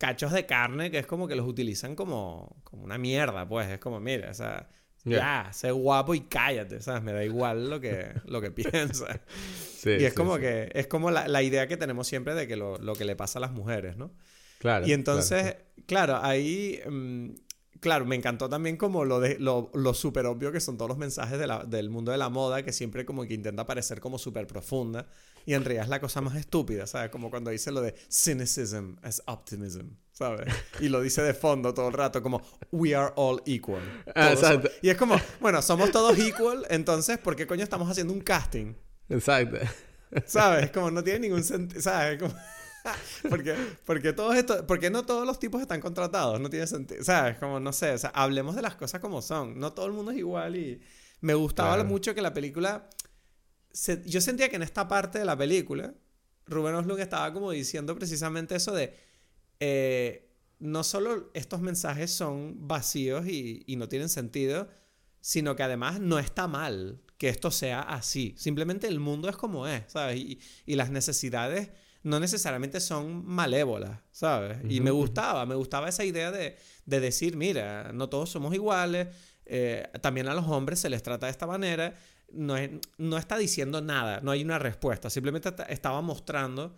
[0.00, 3.78] cachos de carne que es como que los utilizan como, como una mierda, pues es
[3.78, 4.70] como, mira, o sea,
[5.04, 7.02] ya, sé guapo y cállate, ¿sabes?
[7.02, 9.20] Me da igual lo que, lo que piensas.
[9.84, 12.78] y es como que, es como la, la, idea que tenemos siempre de que lo,
[12.78, 14.10] lo, que le pasa a las mujeres, ¿no?
[14.58, 14.86] Claro.
[14.86, 16.80] Y entonces, claro, ahí...
[16.88, 17.32] Mm,
[17.80, 20.98] claro, me encantó también como lo de lo, lo súper obvio que son todos los
[20.98, 24.18] mensajes de la, del mundo de la moda, que siempre como que intenta parecer como
[24.18, 25.06] súper profunda.
[25.46, 27.10] Y en realidad es la cosa más estúpida, ¿sabes?
[27.10, 30.52] Como cuando dice lo de cynicism as optimism, ¿sabes?
[30.80, 33.82] Y lo dice de fondo todo el rato, como we are all equal.
[34.14, 34.70] Ah, exacto.
[34.82, 38.74] Y es como, bueno, somos todos equal, entonces, ¿por qué coño estamos haciendo un casting?
[39.08, 39.56] Exacto.
[40.26, 40.70] ¿Sabes?
[40.70, 42.20] Como no tiene ningún sentido, ¿sabes?
[42.20, 42.34] Como...
[43.28, 47.38] porque, porque todos estos, porque no todos los tipos están contratados, no tiene sentido, ¿sabes?
[47.38, 50.12] Como no sé, o sea, hablemos de las cosas como son, no todo el mundo
[50.12, 50.80] es igual y
[51.20, 52.88] me gustaba mucho que la película,
[54.06, 55.94] yo sentía que en esta parte de la película,
[56.46, 58.94] Rubén Oslund estaba como diciendo precisamente eso de,
[59.60, 64.68] eh, no solo estos mensajes son vacíos y, y no tienen sentido,
[65.20, 69.66] sino que además no está mal que esto sea así, simplemente el mundo es como
[69.66, 70.16] es, ¿sabes?
[70.16, 71.68] Y, y las necesidades
[72.02, 74.58] no necesariamente son malévolas, ¿sabes?
[74.68, 79.08] Y me gustaba, me gustaba esa idea de, decir, mira, no todos somos iguales,
[79.46, 81.94] eh, también a los hombres se les trata de esta manera,
[82.32, 82.54] no,
[82.98, 86.74] no está diciendo nada, no hay una respuesta, simplemente estaba mostrando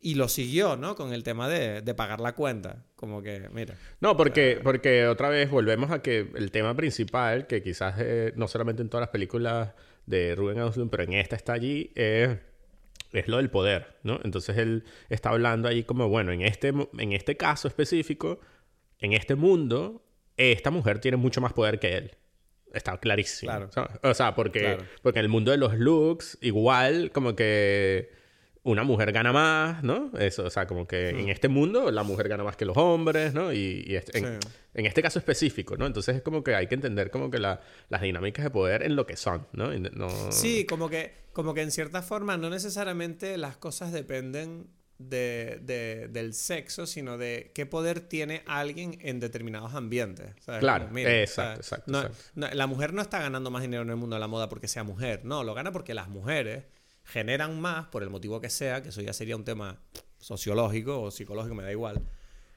[0.00, 0.94] y lo siguió, ¿no?
[0.94, 2.84] Con el tema de, pagar la cuenta.
[2.94, 3.74] Como que, mira.
[4.00, 8.46] No, porque, porque otra vez volvemos a que el tema principal, que quizás eh, no
[8.46, 9.72] solamente en todas las películas
[10.04, 12.38] de Ruben Auslund, pero en esta está allí, es
[13.20, 14.20] es lo del poder, ¿no?
[14.24, 18.40] Entonces él está hablando ahí como, bueno, en este, en este caso específico,
[18.98, 20.04] en este mundo,
[20.36, 22.16] esta mujer tiene mucho más poder que él.
[22.72, 23.52] Está clarísimo.
[24.02, 28.10] O sea, porque, porque en el mundo de los looks, igual, como que
[28.66, 30.10] una mujer gana más, ¿no?
[30.18, 33.32] Eso, o sea, como que en este mundo la mujer gana más que los hombres,
[33.32, 33.52] ¿no?
[33.52, 35.86] Y, este, en, este caso específico, ¿no?
[35.86, 37.60] Entonces es como que hay que entender como que las
[38.02, 39.70] dinámicas de poder en lo que son, ¿no?
[40.32, 44.66] Sí, como que, como que en cierta forma no necesariamente las cosas dependen
[44.98, 50.34] de, del sexo, sino de qué poder tiene alguien en determinados ambientes.
[50.58, 54.28] Claro, exacto, exacto, la mujer no está ganando más dinero en el mundo de la
[54.28, 56.64] moda porque sea mujer, no, lo gana porque las mujeres
[57.06, 59.80] generan más, por el motivo que sea, que eso ya sería un tema
[60.18, 62.02] sociológico o psicológico, me da igual.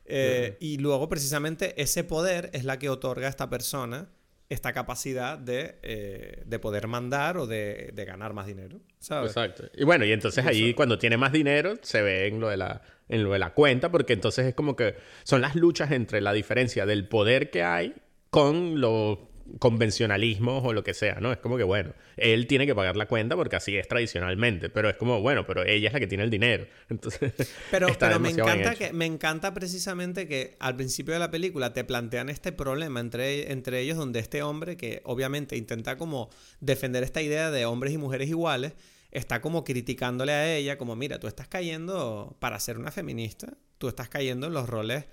[0.06, 4.10] Eh, y luego, precisamente, ese poder es la que otorga a esta persona
[4.50, 8.80] esta capacidad de, eh, de poder mandar o de, de, ganar más dinero.
[8.98, 9.30] ¿sabes?
[9.30, 9.66] Exacto.
[9.76, 12.82] Y bueno, y entonces ahí cuando tiene más dinero se ve en lo, de la,
[13.08, 16.34] en lo de la cuenta, porque entonces es como que son las luchas entre la
[16.34, 17.94] diferencia del poder que hay
[18.32, 21.32] con lo convencionalismos o lo que sea, ¿no?
[21.32, 24.90] Es como que, bueno, él tiene que pagar la cuenta porque así es tradicionalmente, pero
[24.90, 26.68] es como, bueno, pero ella es la que tiene el dinero.
[26.90, 27.34] Entonces,
[27.72, 31.84] pero, pero me encanta que me encanta precisamente que al principio de la película te
[31.84, 37.22] plantean este problema entre, entre ellos donde este hombre que obviamente intenta como defender esta
[37.22, 38.74] idea de hombres y mujeres iguales,
[39.12, 43.88] está como criticándole a ella como, mira, tú estás cayendo para ser una feminista, tú
[43.88, 45.06] estás cayendo en los roles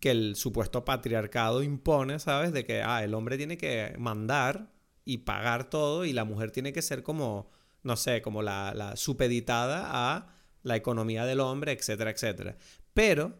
[0.00, 2.52] que el supuesto patriarcado impone, ¿sabes?
[2.52, 4.72] De que, ah, el hombre tiene que mandar
[5.04, 7.50] y pagar todo y la mujer tiene que ser como,
[7.82, 12.56] no sé, como la, la supeditada a la economía del hombre, etcétera, etcétera.
[12.94, 13.36] Pero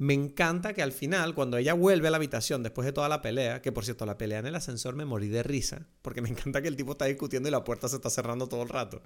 [0.00, 3.20] me encanta que al final, cuando ella vuelve a la habitación después de toda la
[3.20, 6.30] pelea, que por cierto, la pelea en el ascensor me morí de risa, porque me
[6.30, 9.02] encanta que el tipo está discutiendo y la puerta se está cerrando todo el rato.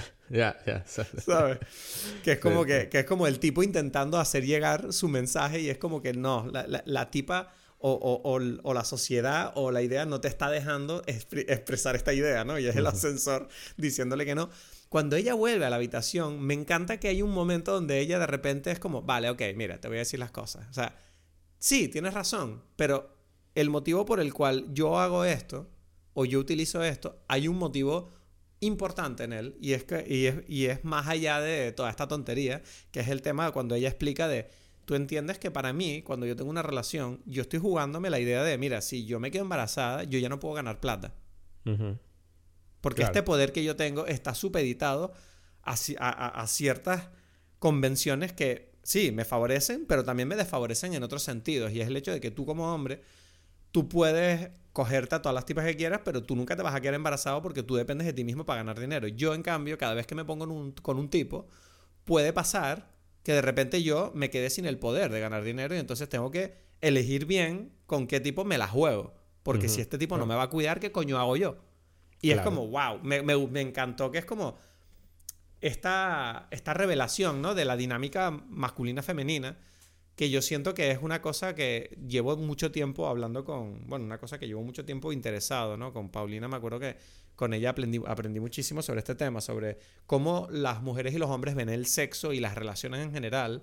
[0.28, 0.84] Ya, ya.
[0.86, 1.58] ¿Sabes?
[2.24, 5.78] Que es como que, es como el tipo intentando hacer llegar su mensaje y es
[5.78, 8.38] como que no, la, tipa o,
[8.74, 12.58] la sociedad o la idea no te está dejando expresar esta idea, ¿no?
[12.58, 14.50] Y es el ascensor diciéndole que no.
[14.88, 18.26] Cuando ella vuelve a la habitación, me encanta que hay un momento donde ella de
[18.26, 20.66] repente es como, vale, ok, mira, te voy a decir las cosas.
[20.70, 20.96] O sea,
[21.58, 23.16] sí, tienes razón, pero
[23.54, 25.68] el motivo por el cual yo hago esto
[26.14, 28.15] o yo utilizo esto, hay un motivo
[28.66, 32.08] importante en él y es, que, y es, y es más allá de toda esta
[32.08, 34.48] tontería, que es el tema cuando ella explica de,
[34.84, 38.42] tú entiendes que para mí, cuando yo tengo una relación, yo estoy jugándome la idea
[38.42, 41.14] de, mira, si yo me quedo embarazada, yo ya no puedo ganar plata.
[42.80, 45.12] Porque este poder que yo tengo está supeditado
[45.62, 47.08] a, a, a, ciertas
[47.58, 51.72] convenciones que sí, me favorecen, pero también me desfavorecen en otros sentidos.
[51.72, 53.02] Y es el hecho de que tú como hombre,
[53.76, 56.80] tú puedes cogerte a todas las tipas que quieras, pero tú nunca te vas a
[56.80, 59.06] quedar embarazado porque tú dependes de ti mismo para ganar dinero.
[59.06, 61.46] Yo, en cambio, cada vez que me pongo con un tipo,
[62.06, 62.88] puede pasar
[63.22, 66.30] que de repente yo me quede sin el poder de ganar dinero y entonces tengo
[66.30, 69.12] que elegir bien con qué tipo me la juego.
[69.42, 71.58] Porque si este tipo no me va a cuidar, ¿qué coño hago yo?
[72.22, 74.56] Y es como, wow, me, me, me, encantó que es como
[75.60, 77.54] esta, esta revelación, ¿no?
[77.54, 79.58] De la dinámica masculina-femenina,
[80.16, 84.18] que yo siento que es una cosa que llevo mucho tiempo hablando con, bueno, una
[84.18, 85.92] cosa que llevo mucho tiempo interesado, ¿no?
[85.92, 86.96] Con Paulina me acuerdo que
[87.36, 91.54] con ella aprendí, aprendí muchísimo sobre este tema, sobre cómo las mujeres y los hombres
[91.54, 93.62] ven el sexo y las relaciones en general.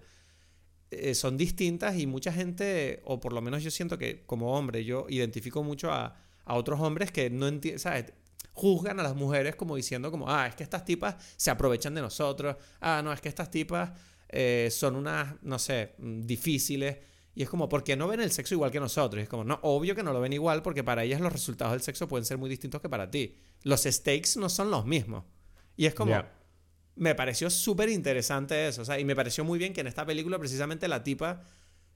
[0.92, 4.86] Eh, son distintas y mucha gente, o por lo menos yo siento que como hombre,
[4.86, 8.14] yo identifico mucho a, a otros hombres que no entienden, ¿sabes?
[8.54, 12.02] juzgan a las mujeres como diciendo como, ah, es que estas tipas se aprovechan de
[12.02, 13.92] nosotros, ah, no, es que estas tipas
[14.36, 16.98] eh, son unas, no sé, mm, difíciles.
[17.36, 19.20] Y es como, ¿por qué no ven el sexo igual que nosotros?
[19.20, 21.74] Y es como, no, obvio que no lo ven igual porque para ellas los resultados
[21.74, 23.38] del sexo pueden ser muy distintos que para ti.
[23.62, 25.24] Los stakes no son los mismos.
[25.78, 26.16] Y es como,
[26.96, 28.82] me pareció súper interesante eso.
[28.82, 31.42] O sea, y me pareció muy bien que en esta película precisamente la tipa,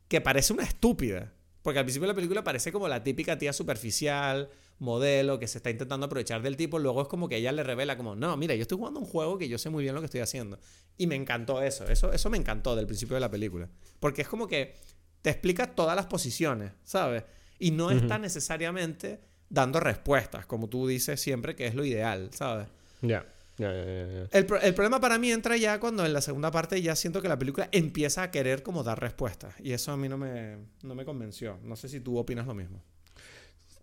[0.07, 3.51] que parece una estúpida, porque al principio de la película parece como la típica tía
[3.51, 6.79] superficial, modelo, que se está intentando aprovechar del tipo.
[6.79, 9.37] Luego es como que ella le revela como, no, mira, yo estoy jugando un juego
[9.37, 10.59] que yo sé muy bien lo que estoy haciendo.
[10.97, 11.85] Y me encantó eso.
[11.87, 13.69] Eso, eso me encantó del principio de la película.
[13.99, 14.75] Porque es como que
[15.21, 17.23] te explica todas las posiciones, ¿sabes?
[17.59, 22.67] Y no está necesariamente dando respuestas, como tú dices siempre, que es lo ideal, ¿sabes?
[23.01, 23.25] Ya.
[23.57, 24.29] El,
[24.61, 27.39] el, problema para mí entra ya cuando en la segunda parte ya siento que la
[27.39, 29.55] película empieza a querer como dar respuestas.
[29.59, 31.57] Y eso a mí no me, no me convenció.
[31.63, 32.83] No sé si tú opinas lo mismo.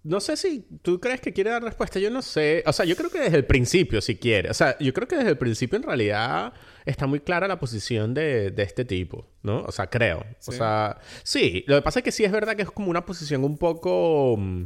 [0.05, 1.99] No sé si tú crees que quiere dar respuesta.
[1.99, 2.63] Yo no sé.
[2.67, 4.51] O sea, yo creo que desde el principio, si quiere.
[4.51, 6.53] O sea, yo creo que desde el principio en realidad
[6.85, 9.63] está muy clara la posición de, de este tipo, ¿no?
[9.63, 10.25] O sea, creo.
[10.47, 11.65] O sea, sí.
[11.67, 14.37] Lo que pasa es que sí es verdad que es como una posición un poco...
[14.39, 14.65] Mm,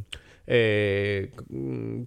[0.50, 1.30] eh,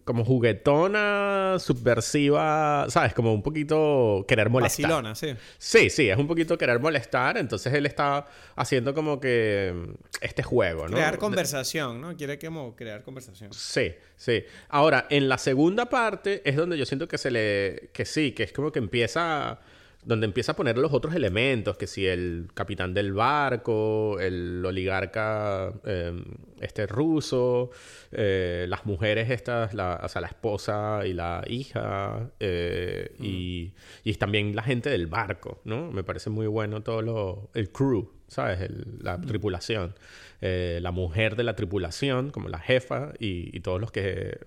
[0.04, 3.14] como juguetona, subversiva, ¿sabes?
[3.14, 4.90] Como un poquito querer molestar.
[4.90, 5.36] Vacilona, sí.
[5.60, 7.38] Sí, sí, es un poquito querer molestar.
[7.38, 8.26] Entonces él está
[8.56, 10.96] haciendo como que mm, este juego, ¿no?
[10.96, 12.18] Crear conversación, ¿no?
[12.18, 13.54] Quiere como crear conversación.
[13.54, 14.44] Sí, sí.
[14.70, 17.92] Ahora, en la segunda parte es donde yo siento que se le.
[17.94, 19.60] que sí, que es como que empieza
[20.04, 25.72] donde empieza a poner los otros elementos, que si el capitán del barco, el oligarca
[25.86, 26.24] em,
[26.60, 27.70] este ruso,
[28.12, 34.14] eh, las mujeres estas, la, o sea, la esposa y la hija, eh, y, y,
[34.16, 35.92] también la gente del barco, ¿no?
[35.92, 38.70] Me parece muy bueno todo lo, el crew, ¿sabes?
[39.00, 39.94] la tripulación.
[40.42, 44.40] Eh, la mujer de la tripulación, como la jefa, y, todos los que,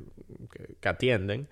[0.80, 1.48] que atienden.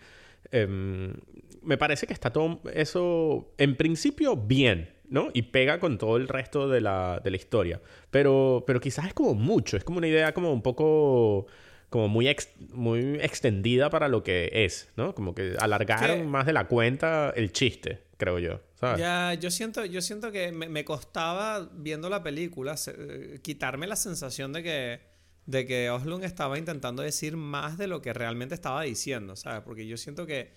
[0.51, 1.15] Em,
[1.63, 5.29] me parece que está todo eso, en principio, bien, ¿no?
[5.33, 7.81] Y pega con todo el resto de la, de la historia.
[8.11, 11.47] Pero, pero quizás es como mucho, es como una idea como un poco
[11.93, 12.35] como muy,
[12.73, 15.15] muy extendida para lo que es, ¿no?
[15.15, 18.61] Como que alargaron más de la cuenta el chiste, creo yo.
[18.81, 23.95] Ya, yo siento, yo siento que me, me costaba viendo la película eh, quitarme la
[23.95, 25.01] sensación de que,
[25.45, 29.61] de que Oslund estaba intentando decir más de lo que realmente estaba diciendo, ¿sabes?
[29.63, 30.51] Porque yo siento que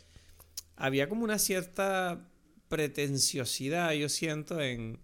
[0.76, 2.30] había como una cierta
[2.68, 5.00] pretenciosidad, yo siento, en,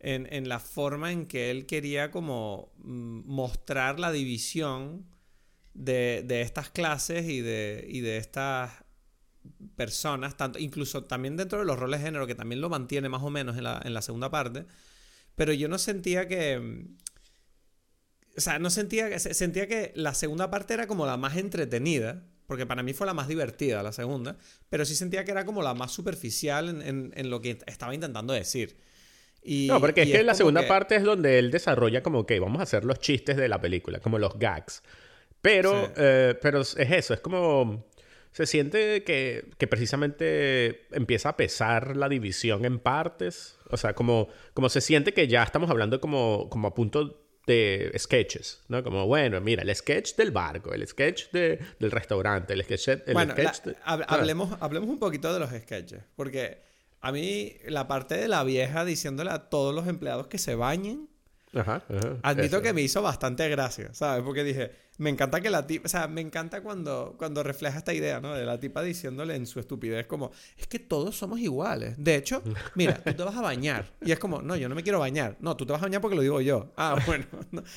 [0.00, 5.06] en, la forma en que él quería como mm, mostrar la división
[5.74, 8.72] de, de estas clases y de, y de estas
[9.76, 13.22] personas, tanto, incluso también dentro de los roles de género, que también lo mantiene más
[13.22, 14.66] o menos en la, en la segunda parte,
[15.34, 16.58] pero yo no sentía que...
[16.58, 16.96] Mm,
[18.36, 22.66] o sea, no sentía, sentía que la segunda parte era como la más entretenida, porque
[22.66, 24.36] para mí fue la más divertida la segunda,
[24.68, 28.76] pero sí sentía que era como la más superficial en, lo que estaba intentando decir.
[29.40, 32.58] Y, no, porque es que la segunda parte es donde él desarrolla como que vamos
[32.58, 34.82] a hacer los chistes de la película, como los gags.
[35.40, 37.86] Pero, eh, pero es eso, es como...
[38.32, 43.58] Se siente que, que, precisamente empieza a pesar la división en partes.
[43.70, 47.92] O sea, como, como se siente que ya estamos hablando como, como a punto de
[47.98, 48.82] sketches, ¿no?
[48.82, 52.88] Como, bueno, mira, el sketch del barco, el sketch de, del restaurante, el sketch...
[52.88, 53.34] El bueno,
[54.06, 56.62] hablemos, hablemos un poquito de los sketches, porque
[57.00, 61.09] a mí la parte de la vieja diciéndole a todos los empleados que se bañen,
[61.54, 61.82] ajá,
[62.22, 64.22] admito que me hizo bastante gracia, ¿sabes?
[64.24, 67.94] Porque dije, me encanta que la tipa, o sea, me encanta cuando, cuando refleja esta
[67.94, 68.34] idea, ¿no?
[68.34, 71.94] De la tipa diciéndole en su estupidez como, es que todos somos iguales.
[71.96, 72.42] De hecho,
[72.74, 73.94] mira, tú te vas a bañar.
[74.02, 75.38] Y es como, no, yo no me quiero bañar.
[75.40, 76.70] No, tú te vas a bañar porque lo digo yo.
[76.76, 77.24] Ah, bueno,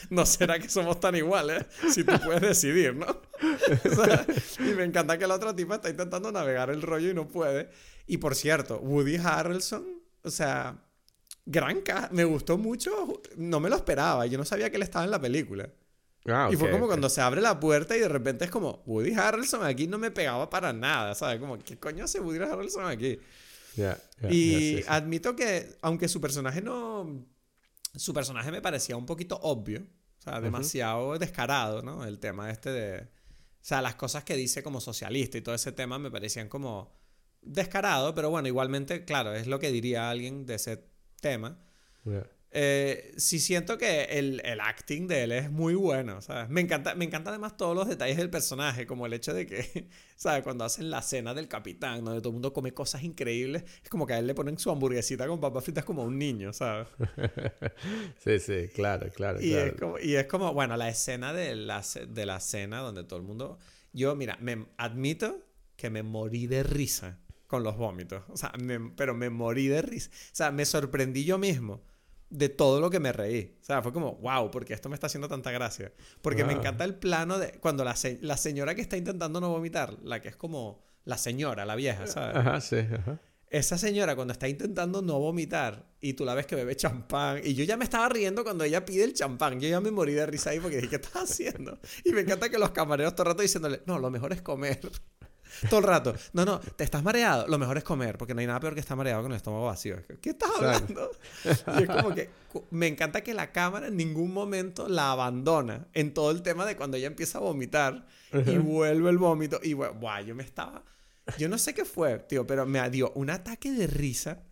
[0.09, 3.21] no, será que somos tan iguales si tú puedes decidir, ¿no?
[4.59, 7.69] y me encanta que la otra tipa está intentando navegar el rollo y no puede.
[8.05, 9.86] Y por cierto, Woody Harrelson,
[10.23, 10.75] o sea,
[11.45, 15.06] gran ca me gustó mucho, no me lo esperaba, yo no sabía que él estaba
[15.06, 15.69] en la película.
[16.25, 19.13] Ah, y fue como cuando se abre la puerta y de repente es como, Woody
[19.13, 21.39] Harrelson aquí no me pegaba para nada, ¿sabes?
[21.39, 23.19] Como, ¿qué coño hace Woody Harrelson aquí?
[24.29, 27.25] y admito que, aunque su personaje no...
[27.95, 29.82] Su personaje me parecía un poquito obvio,
[30.19, 32.06] o sea, demasiado descarado, ¿no?
[32.06, 33.08] El tema este de,
[33.63, 36.93] sea, las cosas que dice como socialista y todo ese tema me parecían como
[37.41, 40.84] descarado, pero bueno, igualmente, claro, es lo que diría alguien de ese
[41.23, 41.57] tema.
[42.55, 46.49] Eh, sí siento que el, el, acting de él es muy bueno, ¿sabes?
[46.49, 49.89] Me encanta, me encanta además todos los detalles del personaje, como el hecho de que,
[50.15, 50.43] ¿sabes?
[50.43, 54.05] Cuando hacen la cena del capitán, donde todo el mundo come cosas increíbles, es como
[54.05, 56.88] que a él le ponen su hamburguesita con papas fritas como un niño, ¿sabes?
[58.23, 59.41] sí, sí, claro, claro.
[59.41, 63.03] Y, Es como, y es como, bueno, la escena de la, de la cena donde
[63.03, 63.57] todo el mundo...
[63.93, 65.43] Yo, mira, me admito
[65.75, 67.19] que me morí de risa
[67.53, 68.51] con los vómitos, o sea,
[68.95, 70.09] pero me morí de risa.
[70.09, 71.83] O sea, me sorprendí yo mismo
[72.31, 73.59] de todo lo que me reí.
[73.61, 75.93] O sea, fue como, wow, porque esto me está haciendo tanta gracia.
[76.23, 79.99] Porque me encanta el plano de cuando la, la señora que está intentando no vomitar,
[80.01, 82.35] la que es como la señora, la vieja, ¿sabes?
[82.35, 83.19] Ajá, sí, ajá.
[83.51, 87.53] Esa señora cuando está intentando no vomitar y tú la ves que bebe champán y
[87.53, 90.25] yo ya me estaba riendo cuando ella pide el champán, yo ya me morí de
[90.25, 91.77] risa ahí porque dije, ¿qué estás haciendo?
[92.03, 94.79] Y me encanta que los camareros todo el rato diciéndole, no, lo mejor es comer.
[95.69, 96.15] Todo el rato.
[96.33, 97.47] No, no, te estás mareado.
[97.47, 99.65] Lo mejor es comer, porque no hay nada peor que estar mareado con el estómago
[99.65, 99.97] vacío.
[100.21, 101.11] ¿Qué estás hablando?
[101.79, 102.29] Y es como que
[102.71, 106.75] me encanta que la cámara en ningún momento la abandona en todo el tema de
[106.75, 109.59] cuando ella empieza a vomitar y vuelve el vómito.
[109.63, 110.83] Y guau, yo me estaba.
[111.37, 114.43] Yo no sé qué fue, tío, pero me dio un ataque de risa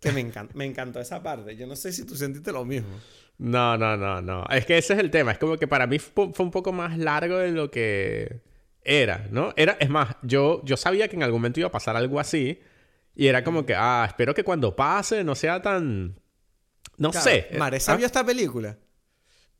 [0.00, 1.56] que me, encantó, me encantó esa parte.
[1.56, 3.00] Yo no sé si tú sentiste lo mismo.
[3.38, 4.44] No, no, no, no.
[4.50, 5.32] Es que ese es el tema.
[5.32, 8.40] Es como que para mí fue un poco más largo de lo que
[8.84, 9.52] era, ¿no?
[9.56, 12.60] Era, es más, yo, yo sabía que en algún momento iba a pasar algo así.
[13.16, 16.20] Y era como que, ah, espero que cuando pase no sea tan.
[16.96, 17.48] No sé.
[17.56, 18.76] ¿Maresa vio esta película?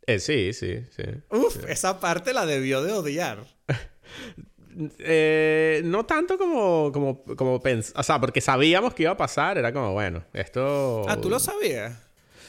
[0.06, 1.02] Eh, sí, sí, sí.
[1.30, 3.44] Uf, esa parte la debió de odiar.
[4.98, 7.62] eh, no tanto como, como, como
[7.94, 9.56] O sea, porque sabíamos que iba a pasar.
[9.56, 11.08] Era como, bueno, esto.
[11.08, 11.96] Ah, ¿tú lo sabías?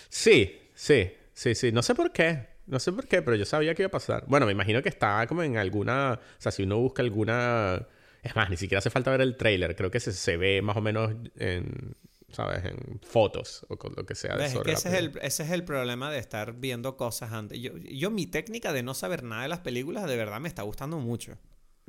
[0.09, 1.71] Sí, sí, sí, sí.
[1.71, 2.54] No sé por qué.
[2.67, 4.23] No sé por qué, pero yo sabía que iba a pasar.
[4.27, 6.19] Bueno, me imagino que está como en alguna.
[6.37, 7.87] O sea, si uno busca alguna.
[8.23, 9.75] Es más, ni siquiera hace falta ver el trailer.
[9.75, 11.95] Creo que se, se ve más o menos en.
[12.31, 12.65] ¿Sabes?
[12.65, 14.35] En fotos o con lo que sea.
[14.35, 17.59] De que ese, es el, ese es el problema de estar viendo cosas antes.
[17.61, 20.63] Yo, yo, mi técnica de no saber nada de las películas, de verdad me está
[20.63, 21.37] gustando mucho.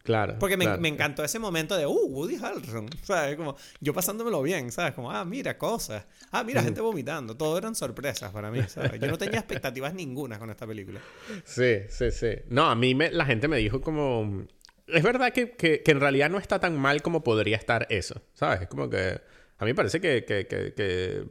[0.06, 0.36] Claro.
[0.38, 3.34] Porque me, me, encantó ese momento de, uh, Woody Harrelson, ¿sabes?
[3.34, 4.94] Como yo pasándomelo bien, ¿sabes?
[4.94, 6.06] Como, ah, mira, cosas.
[6.30, 7.36] Ah, mira, gente vomitando.
[7.36, 9.00] Todo eran sorpresas para mí, ¿sabes?
[9.00, 11.00] Yo no tenía expectativas ninguna con esta película.
[11.44, 12.28] Sí, sí, sí.
[12.48, 14.46] No, a mí me, la gente me dijo como...
[14.86, 18.22] Es verdad que, que, que, en realidad no está tan mal como podría estar eso,
[18.32, 18.62] ¿sabes?
[18.62, 19.20] Es como que...
[19.58, 21.26] A mí me parece que, que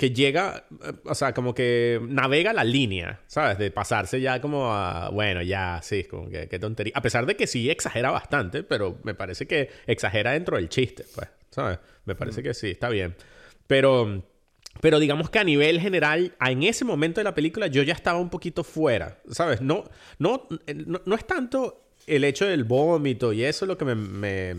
[0.00, 0.64] que llega,
[1.04, 3.58] o sea, como que navega la línea, ¿sabes?
[3.58, 6.94] De pasarse ya como a, bueno, ya, sí, como que qué tontería.
[6.96, 11.04] A pesar de que sí exagera bastante, pero me parece que exagera dentro del chiste,
[11.14, 11.80] pues, ¿sabes?
[12.06, 13.14] Me parece que sí, está bien.
[13.66, 14.26] Pero,
[14.80, 18.18] pero digamos que a nivel general, en ese momento de la película yo ya estaba
[18.18, 19.60] un poquito fuera, ¿sabes?
[19.60, 19.84] No,
[20.18, 20.48] no,
[21.04, 24.56] no, es tanto el hecho del vómito y eso lo que me, me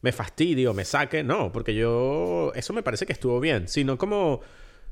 [0.00, 4.40] me fastidio, me saque, no, porque yo, eso me parece que estuvo bien, sino como,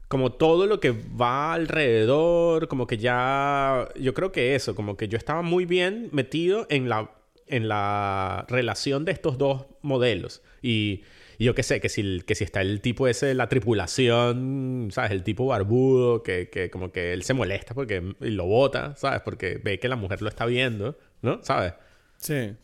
[0.08, 5.08] como todo lo que va alrededor, como que ya, yo creo que eso, como que
[5.08, 7.12] yo estaba muy bien metido en la,
[7.46, 10.42] en la relación de estos dos modelos.
[10.62, 11.02] Y,
[11.38, 15.10] yo qué sé, que si, que si está el tipo ese la tripulación, ¿sabes?
[15.10, 19.20] El tipo barbudo, que, que como que él se molesta porque lo bota, ¿sabes?
[19.20, 21.42] Porque ve que la mujer lo está viendo, ¿no?
[21.42, 21.74] ¿Sabes?
[22.16, 22.56] Sí.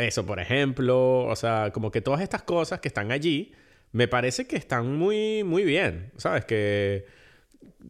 [0.00, 3.52] Eso, por ejemplo, o sea, como que todas estas cosas que están allí,
[3.92, 6.44] me parece que están muy, muy bien, ¿sabes?
[6.44, 7.06] Que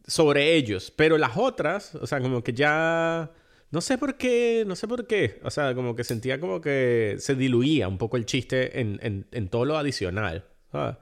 [0.05, 3.31] sobre ellos, pero las otras, o sea, como que ya...
[3.71, 5.39] No sé por qué, no sé por qué.
[5.43, 9.47] O sea, como que sentía como que se diluía un poco el chiste en, en,
[9.47, 10.43] todo lo adicional.
[10.73, 10.97] ¿sabes?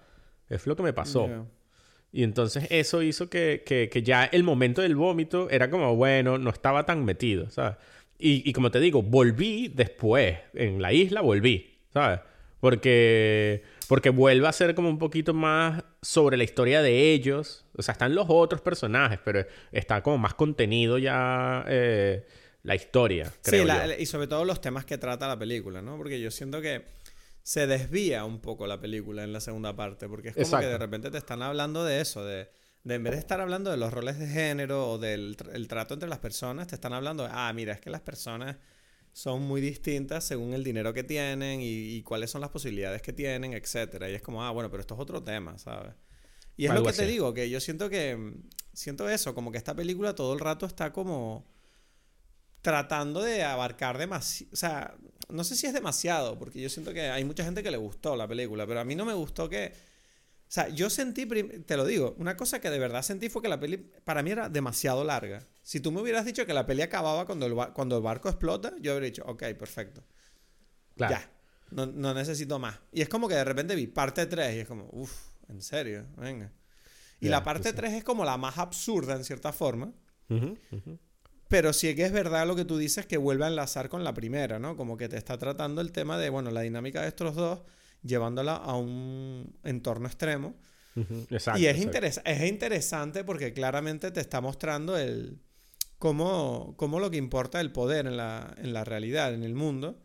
[0.50, 1.48] Es lo que me pasó.
[2.12, 6.38] Y entonces eso hizo que, que, que, ya el momento del vómito era como, bueno,
[6.38, 7.78] no estaba tan metido, ¿sabes?
[8.22, 10.38] Y, como te digo, volví después.
[10.54, 12.20] En la isla volví, ¿sabes?
[12.60, 17.66] Porque, porque vuelve a ser como un poquito más sobre la historia de ellos.
[17.78, 22.26] O sea, están los otros personajes, pero está como más contenido ya eh,
[22.64, 23.32] la historia.
[23.42, 25.96] Creo sí, y sobre todo los temas que trata la película, ¿no?
[25.96, 26.84] Porque yo siento que
[27.42, 30.78] se desvía un poco la película en la segunda parte, porque es como que de
[30.78, 32.50] repente te están hablando de eso, de
[32.84, 35.94] de en vez de estar hablando de los roles de género o del el trato
[35.94, 38.58] entre las personas, te están hablando de, ah, mira, es que las personas
[39.12, 43.54] son muy distintas según el dinero que tienen y, cuáles son las posibilidades que tienen,
[43.54, 44.10] etcétera.
[44.10, 45.94] Y es como, ah, bueno, pero esto es otro tema, ¿sabes?
[46.56, 48.34] Y es lo que te digo, que yo siento que,
[48.74, 51.46] siento eso, como que esta película todo el rato está como
[52.62, 54.96] tratando de abarcar demasiado, o sea,
[55.30, 58.18] no sé si es demasiado, porque yo siento que hay mucha gente que le gustó
[58.18, 59.72] la película, pero a mí no me gustó que
[60.50, 63.50] o sea, yo sentí, te lo digo, una cosa que de verdad sentí fue que
[63.50, 65.46] la peli para mí era demasiado larga.
[65.62, 68.74] Si tú me hubieras dicho que la peli acababa cuando el, cuando el barco explota,
[68.82, 70.04] yo habría dicho, ok, perfecto.
[70.96, 71.14] Claro.
[71.14, 71.32] Ya.
[71.70, 72.80] No, no necesito más.
[72.92, 75.14] Y es como que de repente vi parte 3 y es como, uff,
[75.50, 76.52] en serio, venga.
[77.20, 79.94] Y la parte 3 es como la más absurda en cierta forma.
[81.48, 84.16] Pero sí que es verdad lo que tú dices que vuelve a enlazar con la
[84.16, 84.76] primera, ¿no?
[84.76, 87.60] Como que te está tratando el tema de, bueno, la dinámica de estos dos,
[88.04, 90.56] llevándola a un entorno extremo.
[91.30, 91.60] Exacto.
[91.60, 95.40] y es, interes- es interesante porque claramente te está mostrando el
[95.98, 100.02] cómo, cómo lo que importa el poder en la, en la realidad, en el mundo,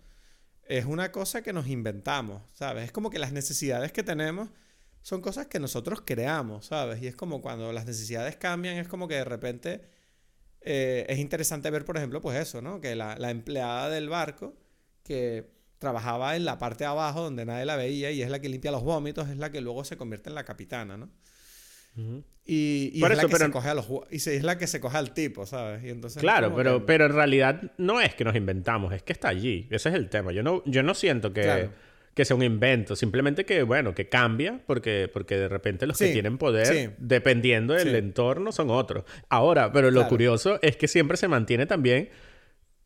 [0.62, 2.84] es una cosa que nos inventamos, ¿sabes?
[2.84, 4.50] Es como que las necesidades que tenemos
[5.02, 7.02] son cosas que nosotros creamos, ¿sabes?
[7.02, 9.82] Y es como cuando las necesidades cambian, es como que de repente
[10.60, 12.80] eh, es interesante ver, por ejemplo, pues eso, ¿no?
[12.80, 14.54] Que la, la empleada del barco
[15.02, 18.48] que trabajaba en la parte de abajo donde nadie la veía y es la que
[18.48, 21.10] limpia los vómitos, es la que luego se convierte en la capitana, ¿no?
[22.46, 24.42] Y, y Por es eso, la que pero- se coge a los ju- y es
[24.42, 25.82] la que se coge al tipo, ¿sabes?
[25.84, 29.02] Y entonces es Claro, pero, que- pero en realidad no es que nos inventamos, es
[29.02, 29.66] que está allí.
[29.70, 30.32] Ese es el tema.
[30.32, 31.70] Yo no, yo no siento que, Claro.
[32.12, 36.12] que sea un invento, simplemente que, bueno, que cambia porque, porque de repente los que
[36.12, 36.90] tienen poder, sí.
[36.98, 37.96] dependiendo del Sí.
[37.96, 39.04] entorno, son otros.
[39.28, 40.08] Ahora, pero lo Claro.
[40.08, 42.10] curioso es que siempre se mantiene también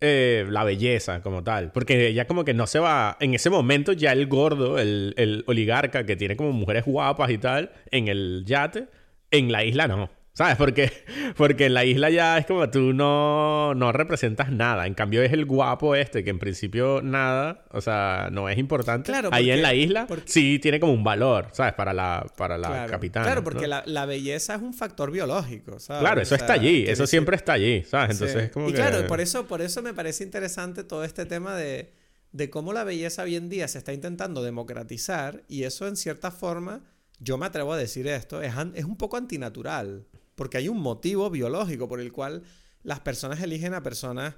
[0.01, 1.73] eh, la belleza como tal.
[1.73, 3.17] Porque ya como que no se va...
[3.21, 7.39] En ese momento ya el gordo, el, el oligarca que tiene como mujeres guapas y
[7.39, 8.87] tal, en el yate,
[9.31, 10.11] en la isla no.
[10.39, 10.55] ¿Sabes?
[10.57, 10.93] Porque,
[11.37, 14.87] porque en la isla ya es como tú no, no representas nada.
[14.87, 19.11] En cambio es el guapo este, que en principio nada, o sea, no es importante.
[19.11, 21.73] Claro, Ahí en la isla porque- sí tiene como un valor, ¿sabes?
[21.75, 23.27] Para la, para la Claro, capitana.
[23.27, 23.67] Claro, porque ¿no?
[23.67, 26.03] la, la belleza es un factor biológico, ¿sabes?
[26.03, 28.13] Claro, O eso sea, está allí, eso decir- siempre está allí, ¿sabes?
[28.13, 28.45] Entonces Sí.
[28.47, 28.77] es como y que...
[28.79, 31.93] claro, por eso, por eso me parece interesante todo este tema de,
[32.31, 36.31] de cómo la belleza hoy en día se está intentando democratizar y eso en cierta
[36.31, 36.83] forma,
[37.19, 40.07] yo me atrevo a decir esto, es, es un poco antinatural,
[40.39, 42.45] porque hay un motivo biológico por el cual
[42.83, 44.37] las personas eligen a personas,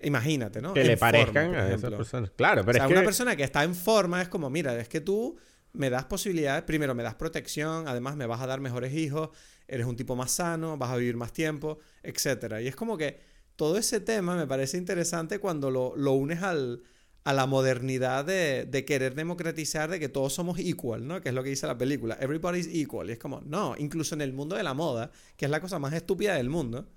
[0.00, 0.72] imagínate, ¿no?
[0.72, 2.30] Que En le parezcan a esas personas.
[2.36, 2.94] Claro, pero o sea, es que...
[2.94, 5.36] una persona que está en forma es como, mira, es que tú
[5.72, 9.30] me das posibilidades, primero me das protección, además me vas a dar mejores hijos,
[9.68, 12.62] eres un tipo más sano, vas a vivir más tiempo, etcétera.
[12.62, 13.20] Y es como que
[13.56, 16.82] todo ese tema me parece interesante cuando lo, lo unes al,
[17.26, 21.20] a la modernidad de, de querer democratizar, de que todos somos equal, ¿no?
[21.20, 22.16] Que es lo que dice la película.
[22.20, 23.08] Everybody's equal.
[23.10, 25.80] Y es como, no, incluso en el mundo de la moda, que es la cosa
[25.80, 26.88] más estúpida del mundo,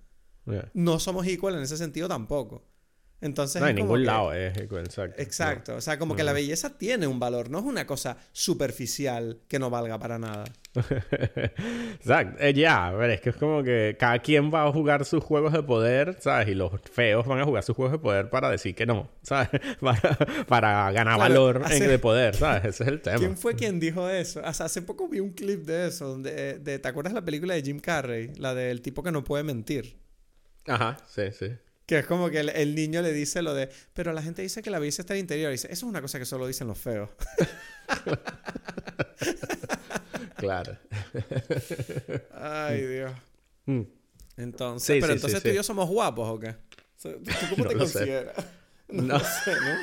[0.45, 0.71] Yeah.
[0.73, 2.63] no somos equal en ese sentido tampoco.
[3.21, 5.21] Entonces, No, en ningún que- lado es exacto.
[5.21, 6.17] Exacto, o sea, como No.
[6.17, 10.17] que la belleza tiene un valor, no es una cosa superficial que no valga para
[10.19, 10.45] nada.
[11.99, 12.37] Exacto.
[12.43, 15.23] Eh, ya, a ver, es que es como que cada quien va a jugar sus
[15.23, 16.47] juegos de poder, ¿sabes?
[16.49, 19.49] Y los feos van a jugar sus juegos de poder para decir que no, ¿sabes?
[19.79, 20.17] Para,
[20.47, 22.65] para ganar Claro, valor en- de poder, ¿sabes?
[22.65, 23.17] Ese es el tema.
[23.17, 24.41] ¿Quién fue quien dijo eso?
[24.45, 27.23] O sea, hace poco vi un clip de eso, donde, eh, de, ¿te acuerdas la
[27.25, 28.31] película de Jim Carrey?
[28.37, 29.97] La del tipo que no puede mentir.
[30.67, 31.47] Ajá, sí, sí.
[31.89, 34.61] Que es como que el, el niño le dice lo de, pero la gente dice
[34.61, 35.49] que la belleza está en el interior.
[35.49, 37.09] Y dice, eso es una cosa que solo dicen los feos.
[40.37, 40.77] Claro.
[42.33, 43.11] Ay, Dios.
[43.65, 43.81] Mm.
[44.37, 46.55] Entonces, Sí, pero sí, entonces sí, tú y yo somos guapos o qué?
[47.01, 47.11] ¿Tú
[47.49, 47.77] cómo No te sé.
[47.77, 48.35] consideras?
[48.87, 49.79] No, sé, ¿no?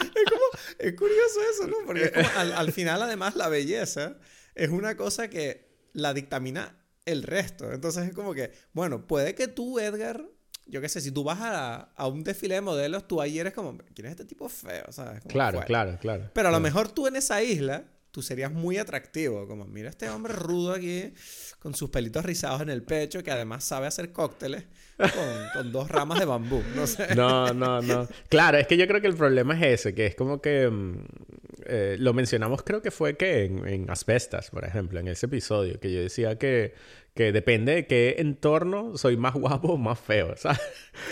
[0.00, 0.44] es como,
[0.78, 1.76] es curioso eso, ¿no?
[1.84, 4.18] Porque es como, al, al final, además, la belleza
[4.54, 7.72] es una cosa que la dictamina el resto.
[7.72, 10.24] Entonces es como que, bueno, puede que tú, Edgar,
[10.66, 13.52] yo qué sé, si tú vas a, a un desfile de modelos, tú ahí eres
[13.52, 14.84] como, ¿quién es este tipo feo?
[14.90, 15.20] ¿Sabes?
[15.20, 15.66] Como Claro, fuera.
[15.66, 16.30] claro, claro.
[16.32, 19.46] Pero a lo mejor tú en esa isla, tú serías muy atractivo.
[19.46, 21.12] Como, mira este hombre rudo aquí,
[21.58, 24.64] con sus pelitos rizados en el pecho, que además sabe hacer cócteles
[24.96, 25.10] con,
[25.54, 26.62] con dos ramas de bambú.
[26.76, 27.14] No sé.
[27.14, 28.06] No, no, no.
[28.28, 31.04] Claro, es que yo creo que el problema es ese, que es como que mm,
[31.66, 35.78] eh, lo mencionamos, creo que fue que en, en Asbestas, por ejemplo, en ese episodio,
[35.80, 36.74] que yo decía que,
[37.14, 40.60] que depende de qué entorno soy más guapo o más feo, ¿sabes?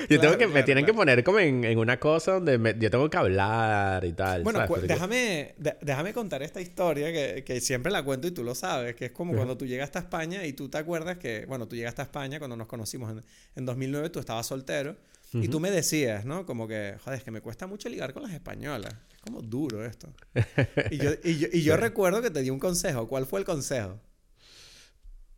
[0.08, 0.94] Yo Claro, tengo que, me claro, tienen claro.
[0.94, 4.42] que poner como en, en una cosa donde me- yo tengo que hablar y tal.
[4.42, 4.88] Bueno, ¿sabes?
[4.88, 8.94] déjame, de- déjame contar esta historia que, que siempre la cuento y tú lo sabes,
[8.96, 11.76] que es como cuando tú llegaste a España y tú te acuerdas que, bueno, tú
[11.76, 13.22] llegaste a España cuando nos conocimos en,
[13.56, 14.96] en 2009, tú estabas soltero
[15.32, 16.44] y tú me decías, ¿no?
[16.46, 18.94] Como que, joder, es que me cuesta mucho ligar con las españolas.
[19.14, 20.08] Es como duro esto.
[20.90, 23.06] Y yo, y yo, y yo recuerdo que te di un consejo.
[23.06, 24.00] ¿Cuál fue el consejo?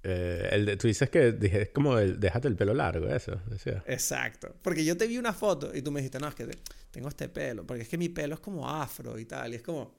[0.05, 3.41] Eh, el de- tú dices que dije, es como el, déjate el pelo largo, eso,
[3.47, 3.85] decía.
[3.87, 4.55] Exacto.
[4.63, 6.59] Porque yo te vi una foto y tú me dijiste, no, es que te-
[6.91, 9.53] tengo este pelo, porque es que mi pelo es como afro y tal.
[9.53, 9.97] Y es como,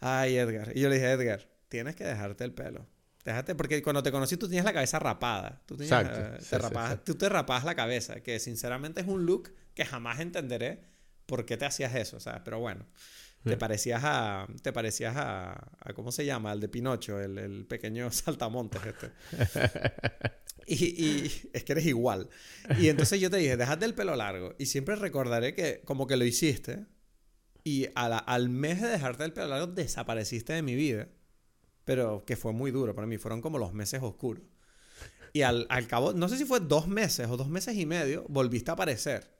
[0.00, 0.72] ay, Edgar.
[0.76, 2.86] Y yo le dije, Edgar, tienes que dejarte el pelo.
[3.24, 5.62] Déjate, porque cuando te conocí tú tenías la cabeza rapada.
[5.64, 6.20] Tú, tenías, Exacto.
[6.20, 7.00] eh, Sí, te sí, rapabas- sí.
[7.06, 10.82] tú te rapabas la cabeza, que sinceramente es un look que jamás entenderé
[11.24, 12.42] por qué te hacías eso, ¿sabes?
[12.44, 12.84] Pero bueno,
[13.44, 16.50] te parecías a, te parecías a, a ¿cómo se llama?
[16.50, 19.10] Al de Pinocho, el, el pequeño saltamontes este.
[20.66, 22.28] Y, y es que eres igual.
[22.78, 24.54] Y entonces yo te dije, déjate el pelo largo.
[24.58, 26.86] Y siempre recordaré que como que lo hiciste.
[27.64, 31.08] y al mes de dejarte el pelo largo desapareciste de mi vida.
[31.84, 34.44] Pero que fue muy duro para mí, fueron como los meses oscuros.
[35.34, 38.70] Y al, cabo, no sé si fue dos meses o dos meses y medio, volviste
[38.70, 39.33] a aparecer.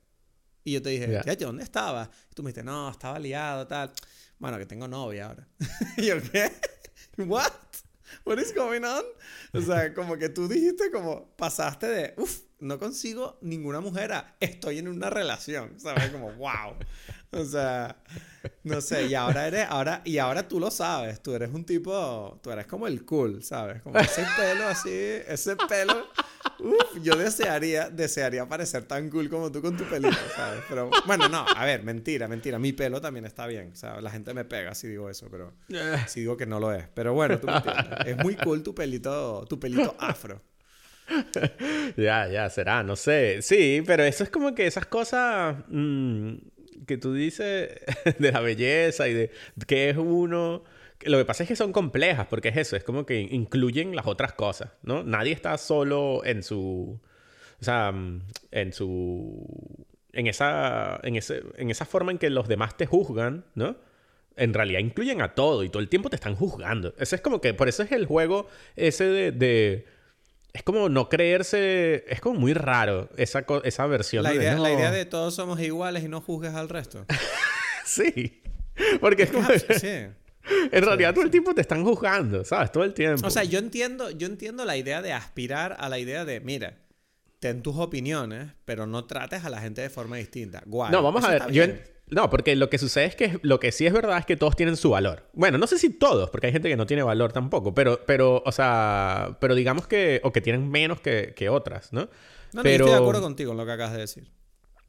[0.64, 1.36] Y yo te dije, yeah.
[1.36, 2.08] ¿dónde estabas?
[2.30, 3.92] Y tú me dijiste, no, estaba liado, tal.
[4.38, 5.46] Bueno, que tengo novia ahora.
[5.98, 6.50] y yo, ¿qué?
[7.18, 7.52] ¿What?
[8.24, 9.04] What is going on?
[9.52, 14.36] O sea, como que tú dijiste como pasaste de, uff, no consigo ninguna mujer a
[14.40, 16.08] estoy en una relación, ¿sabes?
[16.10, 16.74] Como, wow.
[17.30, 17.96] O sea,
[18.62, 22.38] no sé, y ahora eres, ahora, y ahora tú lo sabes, tú eres un tipo,
[22.42, 23.82] tú eres como el cool, ¿sabes?
[23.82, 26.06] Como ese pelo así, ese pelo,
[26.60, 30.62] uf, yo desearía, desearía parecer tan cool como tú con tu pelito, ¿sabes?
[30.68, 34.10] Pero, bueno, no, a ver, mentira, mentira, mi pelo también está bien, o sea, la
[34.10, 35.52] gente me pega si digo eso, pero
[36.06, 38.74] si digo que no lo es, pero bueno, tú me entiendes, es muy cool tu
[38.74, 40.40] pelito, tu pelito afro.
[41.96, 43.42] Ya, ya, será, no sé.
[43.42, 46.34] Sí, pero eso es como que esas cosas mm,
[46.86, 47.70] que tú dices
[48.18, 49.30] de la belleza y de
[49.66, 50.64] qué es uno.
[51.02, 54.06] Lo que pasa es que son complejas, porque es eso, es como que incluyen las
[54.06, 55.02] otras cosas, ¿no?
[55.02, 57.00] Nadie está solo en su.
[57.60, 59.86] O sea, mm, en su.
[60.12, 63.76] En esa, en, ese, en esa forma en que los demás te juzgan, ¿no?
[64.36, 66.94] En realidad incluyen a todo y todo el tiempo te están juzgando.
[66.98, 67.52] Ese es como que.
[67.52, 69.84] Por eso es el juego ese de
[70.54, 74.22] es como no creerse, es como muy raro esa, esa versión.
[74.22, 77.04] La idea, de la idea de todos somos iguales y no juzgues al resto.
[77.84, 78.40] sí,
[79.00, 79.48] porque es como...
[79.78, 80.06] sí.
[80.70, 82.70] En realidad todo el tiempo te están juzgando, ¿sabes?
[82.70, 83.26] Todo el tiempo.
[83.26, 86.78] O sea, yo entiendo, yo entiendo la idea de aspirar a la idea de, mira,
[87.40, 90.62] ten tus opiniones, pero no trates a la gente de forma distinta.
[90.66, 91.50] Guay, no, vamos a ver.
[91.50, 91.64] Yo,
[92.08, 94.56] no, porque lo que sucede es que lo que sí es verdad es que todos
[94.56, 95.28] tienen su valor.
[95.32, 98.42] Bueno, no sé si todos, porque hay gente que no tiene valor tampoco, pero, pero
[98.44, 102.08] o sea, pero digamos que, o que tienen menos que, otras, ¿no?
[102.52, 102.84] No, pero...
[102.84, 104.30] estoy de acuerdo contigo en lo que acabas de decir.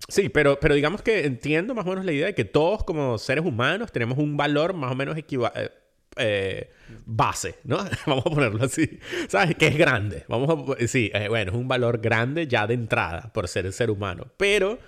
[0.08, 3.18] Sí, pero, pero digamos que entiendo más o menos la idea de que todos como
[3.18, 5.62] seres humanos tenemos un valor más o menos equivalente.
[5.62, 5.72] Eh,
[6.18, 6.72] eh,
[7.06, 7.78] base, ¿no?
[8.06, 9.00] Vamos a ponerlo así.
[9.28, 9.56] ¿Sabes?
[9.56, 10.24] Que es grande.
[10.30, 10.88] Vamos a...
[10.88, 14.28] Sí, eh, bueno, es un valor grande ya de entrada por ser el ser humano.
[14.38, 14.80] Pero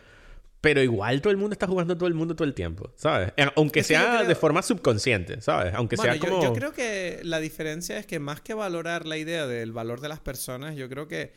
[0.62, 3.32] pero igual todo el mundo está jugando todo el mundo todo el tiempo, ¿sabes?
[3.56, 5.74] Aunque sea de forma subconsciente, ¿sabes?
[5.76, 6.42] Aunque sea como...
[6.42, 10.02] Yo, yo, creo que la diferencia es que más que valorar la idea del valor
[10.02, 11.34] de las personas, yo creo que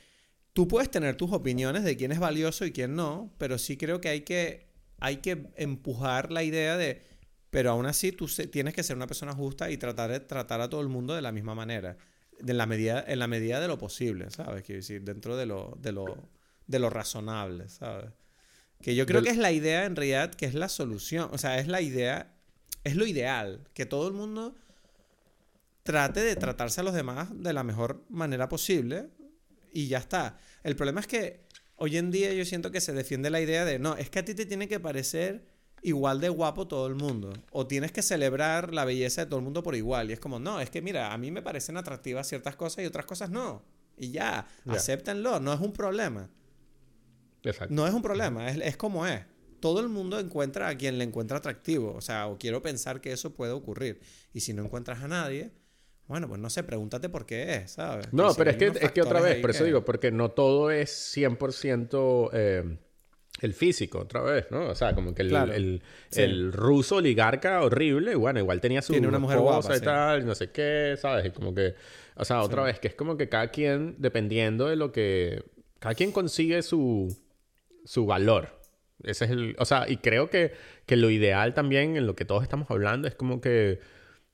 [0.52, 4.00] tú puedes tener tus opiniones de quién es valioso y quién no, pero sí creo
[4.00, 4.68] que hay que,
[4.98, 7.02] hay que empujar la idea de...
[7.50, 10.70] Pero aún así tú tienes que ser una persona justa y tratar de tratar a
[10.70, 11.96] todo el mundo de la misma manera.
[12.38, 14.62] De la medida, en la medida de lo posible, ¿sabes?
[14.62, 16.16] Quiero decir, dentro de lo, de lo,
[16.66, 18.12] de lo razonable, ¿sabes?
[18.82, 21.28] Que yo creo que es la idea en realidad, que es la solución.
[21.32, 22.34] O sea, es la idea,
[22.84, 23.68] es lo ideal.
[23.74, 24.54] Que todo el mundo
[25.82, 29.10] trate de tratarse a los demás de la mejor manera posible
[29.72, 30.38] y ya está.
[30.62, 31.40] El problema es que
[31.76, 34.24] hoy en día yo siento que se defiende la idea de, no, es que a
[34.24, 35.44] ti te tiene que parecer
[35.82, 37.32] igual de guapo todo el mundo.
[37.50, 40.10] O tienes que celebrar la belleza de todo el mundo por igual.
[40.10, 42.86] Y es como, no, es que mira, a mí me parecen atractivas ciertas cosas y
[42.86, 43.62] otras cosas no.
[43.96, 46.30] Y ya, acéptenlo, no es un problema.
[47.68, 49.20] No es un problema, es, como es.
[49.60, 51.94] Todo el mundo encuentra a quien le encuentra atractivo.
[51.94, 54.00] O sea, o quiero pensar que eso puede ocurrir.
[54.32, 55.50] Y si no encuentras a nadie,
[56.06, 58.12] bueno, pues no sé, pregúntate por qué es, ¿sabes?
[58.12, 61.14] No, pero es que, es que otra vez, por eso digo, porque no todo es
[61.16, 62.78] 100% eh,
[63.40, 64.68] el físico, otra vez, ¿no?
[64.68, 65.82] O sea, como que el,
[66.12, 70.34] el, ruso oligarca horrible, bueno, igual tenía su Tiene una mujer guapa, y tal, no
[70.34, 71.26] sé qué, ¿sabes?
[71.26, 71.74] Y como que,
[72.16, 75.44] o sea, otra vez, que es como que cada quien, dependiendo de lo que,
[75.78, 77.16] cada quien consigue su
[77.84, 78.60] su valor.
[79.02, 80.52] Ese es el, o sea, y creo que,
[80.86, 83.80] que lo ideal también en lo que todos estamos hablando es como que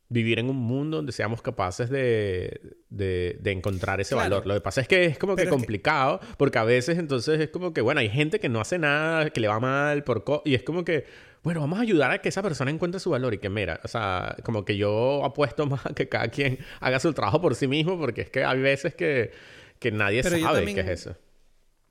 [0.08, 4.46] vivir en un mundo donde seamos capaces de, de, encontrar ese valor.
[4.46, 7.72] Lo que pasa es que es como que complicado, porque a veces entonces es como
[7.72, 10.62] que, bueno, hay gente que no hace nada, que le va mal, por y es
[10.62, 11.06] como que,
[11.42, 13.88] bueno, vamos a ayudar a que esa persona encuentre su valor y que, mira, o
[13.88, 17.66] sea, como que yo apuesto más a que cada quien haga su trabajo por sí
[17.66, 19.32] mismo, porque es que hay veces que,
[19.80, 21.16] que nadie sabe qué es eso.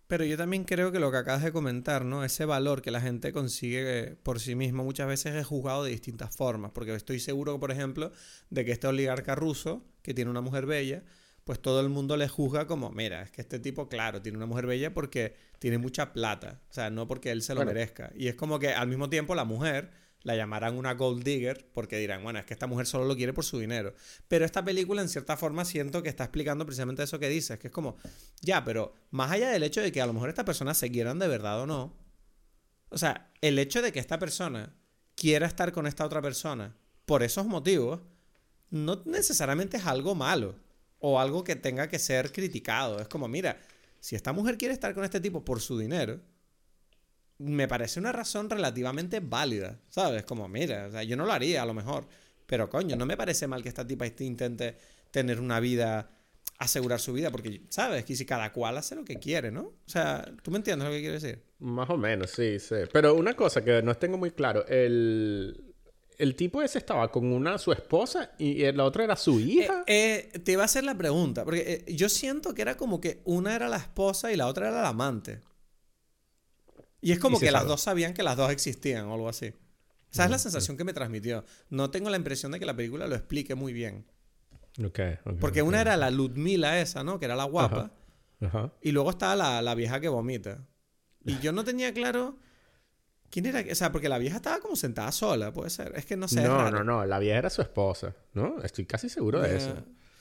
[0.07, 2.23] Pero yo también creo que lo que acabas de comentar, ¿no?
[2.23, 6.35] Ese valor que la gente consigue por sí mismo muchas veces es juzgado de distintas
[6.35, 6.71] formas.
[6.71, 8.11] Porque estoy seguro, por ejemplo,
[8.51, 11.03] de que este oligarca ruso, que tiene una mujer bella,
[11.43, 14.47] pues todo el mundo le juzga como, mira, es que este tipo, claro, tiene una
[14.47, 16.61] mujer bella porque tiene mucha plata.
[16.69, 18.11] O sea, no porque él se lo merezca.
[18.15, 19.91] Y es como que al mismo tiempo la mujer
[20.25, 23.31] la llamarán una gold digger porque dirán, bueno, es que esta mujer solo lo quiere
[23.31, 23.93] por su dinero.
[24.27, 27.67] Pero esta película en cierta forma siento que está explicando precisamente eso que dices, que
[27.67, 27.95] es como,
[28.41, 31.19] ya, pero más allá del hecho de que a lo mejor estas personas se quieran
[31.19, 31.95] de verdad o no,
[32.89, 34.75] o sea, el hecho de que esta persona
[35.13, 38.01] quiera estar con esta otra persona por esos motivos,
[38.71, 40.55] no necesariamente es algo malo
[40.97, 42.99] o algo que tenga que ser criticado.
[42.99, 43.59] Es como, mira,
[43.99, 46.19] si esta mujer quiere estar con este tipo por su dinero,
[47.37, 50.23] me parece una razón relativamente válida, ¿sabes?
[50.23, 52.07] Como, mira, o sea, yo no lo haría a lo mejor,
[52.45, 54.77] pero coño, no me parece mal que esta tipa este intente
[55.11, 56.09] tener una vida,
[56.59, 58.05] asegurar su vida, porque, ¿sabes?
[58.05, 59.61] Que si cada cual hace lo que quiere, ¿no?
[59.61, 61.41] O sea, ¿tú me entiendes lo que quiero decir?
[61.59, 62.75] Más o menos, sí, sí.
[62.91, 65.75] Pero una cosa que no tengo muy claro, el,
[66.17, 69.83] el tipo ese estaba con una su esposa y la otra era su hija.
[69.87, 73.21] Eh, te iba a hacer la pregunta, porque eh, yo siento que era como que
[73.25, 75.41] una era la esposa y la otra era la amante.
[77.05, 79.53] Y es como que las dos sabían que las dos existían o algo así.
[80.11, 81.45] Esa es la sensación que me transmitió.
[81.69, 84.07] No tengo la impresión de que la película lo explique muy bien.
[84.83, 84.99] Ok,
[85.39, 87.19] Porque una era la Ludmila esa, ¿no?
[87.19, 87.91] Que era la guapa.
[88.41, 88.73] Ajá.
[88.81, 90.65] Y luego estaba la, la, vieja que vomita.
[91.23, 92.39] Y yo no tenía claro
[93.29, 93.63] quién era.
[93.71, 95.93] O sea, porque la vieja estaba como sentada sola, puede ser.
[95.95, 96.41] Es que no sé.
[96.41, 97.05] No, no, no.
[97.05, 98.63] La vieja era su esposa, ¿no?
[98.63, 99.75] Estoy casi seguro de eso.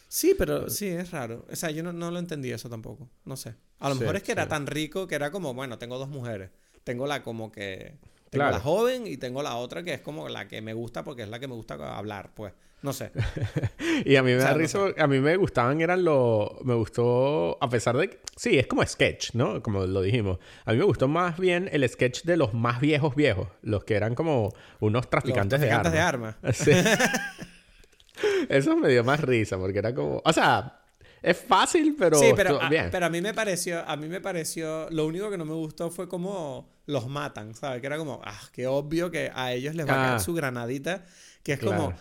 [0.07, 1.47] Sí, pero sí, es raro.
[1.51, 3.09] O sea, yo no, no lo entendí eso tampoco.
[3.25, 3.55] No sé.
[3.79, 6.51] A lo mejor es que era tan rico que era como, bueno, tengo dos mujeres
[6.85, 7.95] tengo la como que...
[8.31, 11.23] Tengo la joven y tengo la otra que es como la que me gusta porque
[11.23, 12.53] es la que me gusta hablar, pues.
[12.83, 13.13] No sé.
[14.05, 16.51] y a mí me da risa, a mí me gustaban, eran los...
[16.65, 18.21] Me gustó, a pesar de que...
[18.37, 19.63] Sí, es como sketch, ¿no?
[19.63, 20.39] Como lo dijimos.
[20.67, 23.49] A mí me gustó más bien el sketch de los más viejos viejos.
[23.63, 25.93] Los que eran como unos traficantes, de armas.
[25.93, 26.37] de armas.
[26.53, 26.73] Sí.
[28.49, 30.21] Eso me dio más risa porque era como...
[30.23, 30.84] O sea,
[31.25, 32.19] es fácil, pero.
[32.19, 33.81] Sí, pero, a, pero a mí me pareció.
[33.89, 34.91] A mí me pareció.
[34.91, 37.81] Lo único que no me gustó fue cómo los matan, ¿sabes?
[37.81, 38.21] Que era como.
[38.25, 40.19] Ah, qué obvio que a ellos les va a caer ah.
[40.19, 41.05] su granadita.
[41.43, 41.95] Que es como.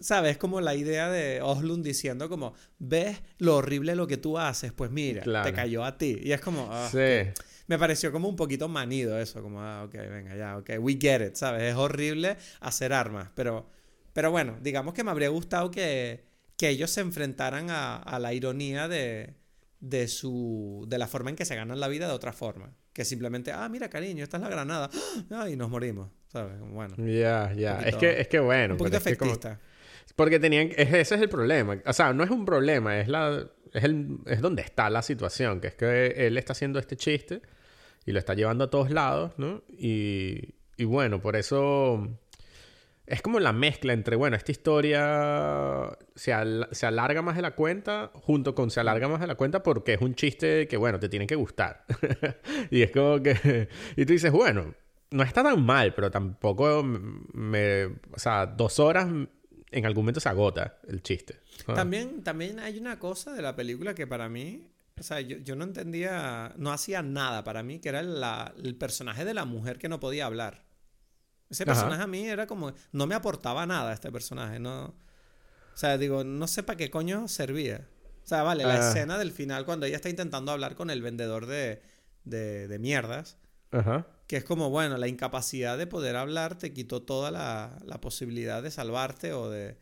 [0.00, 0.32] ¿Sabes?
[0.32, 4.70] Es como la idea de Oslund diciendo como, ¿ves lo horrible lo que tú haces?
[4.72, 6.18] Pues mira, te cayó a ti.
[6.22, 7.30] Y es como, ah, sí.
[7.66, 11.26] me pareció como un poquito manido eso, como, ah, ok, venga, ya, ok, we get
[11.26, 11.62] it, ¿sabes?
[11.62, 13.70] Es horrible hacer armas, pero,
[14.12, 18.88] pero bueno, digamos que me habría gustado que, que ellos se enfrentaran a, la ironía
[18.88, 19.34] de,
[19.80, 22.72] de, su, de la forma en que se ganan la vida de otra forma.
[22.92, 24.90] Que simplemente, ah, mira, cariño, esta es la granada.
[25.30, 25.48] ¡Ah!
[25.50, 26.58] Y nos morimos, ¿sabes?
[26.58, 26.96] Bueno.
[26.98, 27.78] Ya, ya.
[27.80, 28.74] Es, que, es que bueno.
[28.74, 29.60] Un poquito efectista.
[30.14, 30.70] porque tenían...
[30.76, 31.78] ese es el problema.
[31.84, 33.46] O sea, no es un problema, es la...
[33.72, 37.42] Es, el, es donde está la situación, que es que él está haciendo este chiste
[38.06, 39.62] y lo está llevando a todos lados, ¿no?
[39.68, 42.08] Y, y bueno, por eso
[43.06, 46.32] es como la mezcla entre, bueno, esta historia se,
[46.72, 49.94] se, alarga más de la cuenta, junto con se alarga más de la cuenta porque
[49.94, 51.84] es un chiste que, bueno, te tiene que gustar.
[52.70, 53.68] y es como que...
[53.96, 54.74] y tú dices, bueno,
[55.10, 57.84] no está tan mal, pero tampoco me...
[57.84, 59.08] O sea, dos horas
[59.70, 61.40] en algún momento se agota el chiste.
[61.74, 64.68] También, también hay una cosa de la película que para mí...
[64.98, 69.26] O sea, yo, yo no entendía, no hacía nada para mí, que era el personaje
[69.26, 70.65] de la mujer que no podía hablar.
[71.50, 72.72] Ese personaje a mí era como.
[72.92, 74.58] No me aportaba nada este personaje.
[74.58, 74.86] No.
[74.86, 77.86] O sea, digo, no sé para qué coño servía.
[78.24, 78.88] O sea, vale, la ah.
[78.88, 81.82] escena del final cuando ella está intentando hablar con el vendedor de,
[82.24, 83.38] de, de mierdas.
[83.70, 84.06] Ajá.
[84.26, 88.62] Que es como, bueno, la incapacidad de poder hablar te quitó toda la, la posibilidad
[88.62, 89.76] de salvarte o de.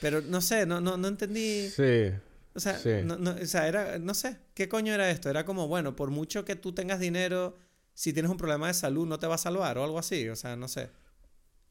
[0.00, 1.68] Pero no sé, no, no, no entendí.
[1.68, 2.12] Sí.
[2.54, 5.30] O sea, no, no, o sea, era, no sé, ¿qué coño era esto?
[5.30, 7.56] Era como, bueno, por mucho que tú tengas dinero,
[7.94, 10.36] si tienes un problema de salud no te va a salvar o algo así, o
[10.36, 10.90] sea, no sé.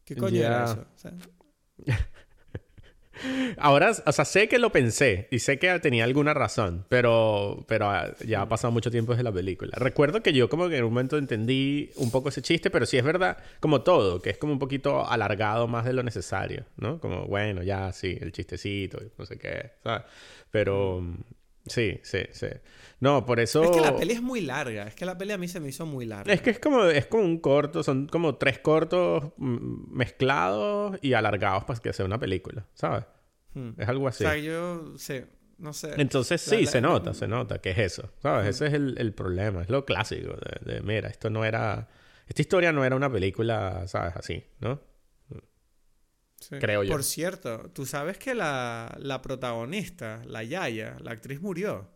[0.05, 0.85] ¿Qué coño era eso?
[3.57, 7.89] Ahora, o sea, sé que lo pensé y sé que tenía alguna razón, pero, pero
[7.89, 9.71] ah, ya ha pasado mucho tiempo desde la película.
[9.75, 12.97] Recuerdo que yo como que en un momento entendí un poco ese chiste, pero sí
[12.97, 16.99] es verdad, como todo, que es como un poquito alargado más de lo necesario, ¿no?
[16.99, 20.03] Como, bueno, ya sí, el chistecito, no sé qué, ¿sabes?
[20.49, 21.03] Pero
[21.65, 22.47] sí, sí, sí.
[23.01, 23.63] No, por eso...
[23.63, 24.83] Es que la peli es muy larga.
[24.83, 26.31] Es que la peli a mí se me hizo muy larga.
[26.31, 27.81] Es que es como, es como un corto.
[27.81, 33.05] Son como tres cortos mm, mezclados y alargados para que sea una película, ¿sabes?
[33.55, 33.71] Hmm.
[33.75, 34.23] Es algo así.
[34.23, 34.93] O sea, yo...
[34.97, 35.21] Sí.
[35.57, 35.93] No sé.
[35.97, 38.11] Entonces sí, se nota, se nota que es eso.
[38.21, 38.45] ¿Sabes?
[38.45, 38.49] Hmm.
[38.49, 39.63] Ese es el, problema.
[39.63, 41.89] Es lo clásico de, mira, esto no era...
[42.27, 44.15] Esta historia no era una película, ¿sabes?
[44.15, 44.79] Así, ¿no?
[46.59, 46.91] Creo yo.
[46.91, 51.89] Por cierto, tú sabes que la, la protagonista, la Yaya, la actriz murió.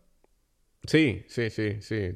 [0.87, 2.15] Sí, sí, sí, sí.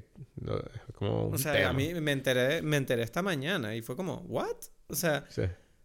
[0.93, 4.55] Como o sea, a mí me enteré, me enteré esta mañana y fue como, ¿what?
[4.88, 5.26] O sea,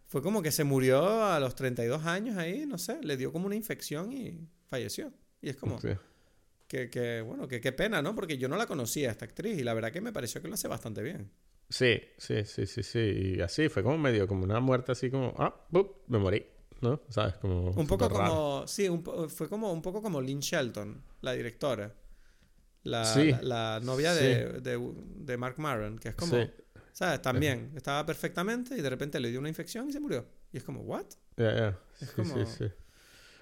[0.07, 3.47] fue como que se murió a los 32 años ahí, no sé, le dio como
[3.47, 5.13] una infección y falleció.
[5.41, 5.79] Y es como,
[6.69, 8.15] que, que, bueno, que qué pena, ¿no?
[8.15, 10.55] Porque yo no la conocía, esta actriz, y la verdad que me pareció que lo
[10.55, 11.31] hace bastante bien.
[11.69, 13.35] Sí, sí, sí, sí, sí.
[13.37, 15.67] Y así fue como medio como una muerte así como, ah,
[16.09, 16.47] me morí.
[16.81, 17.01] ¿no?
[17.09, 17.35] ¿Sabes?
[17.37, 18.89] Como un poco como, sí,
[19.29, 21.95] fue como un poco como Lynn Shelton, la directora
[22.85, 26.37] la, la, novia de, de, Mark Maron, que es como,
[26.93, 27.21] ¿sabes?
[27.21, 30.27] También estaba perfectamente y de repente le dio una infección y se murió.
[30.53, 31.07] Y es como, ¿what?
[32.01, 32.35] Es como...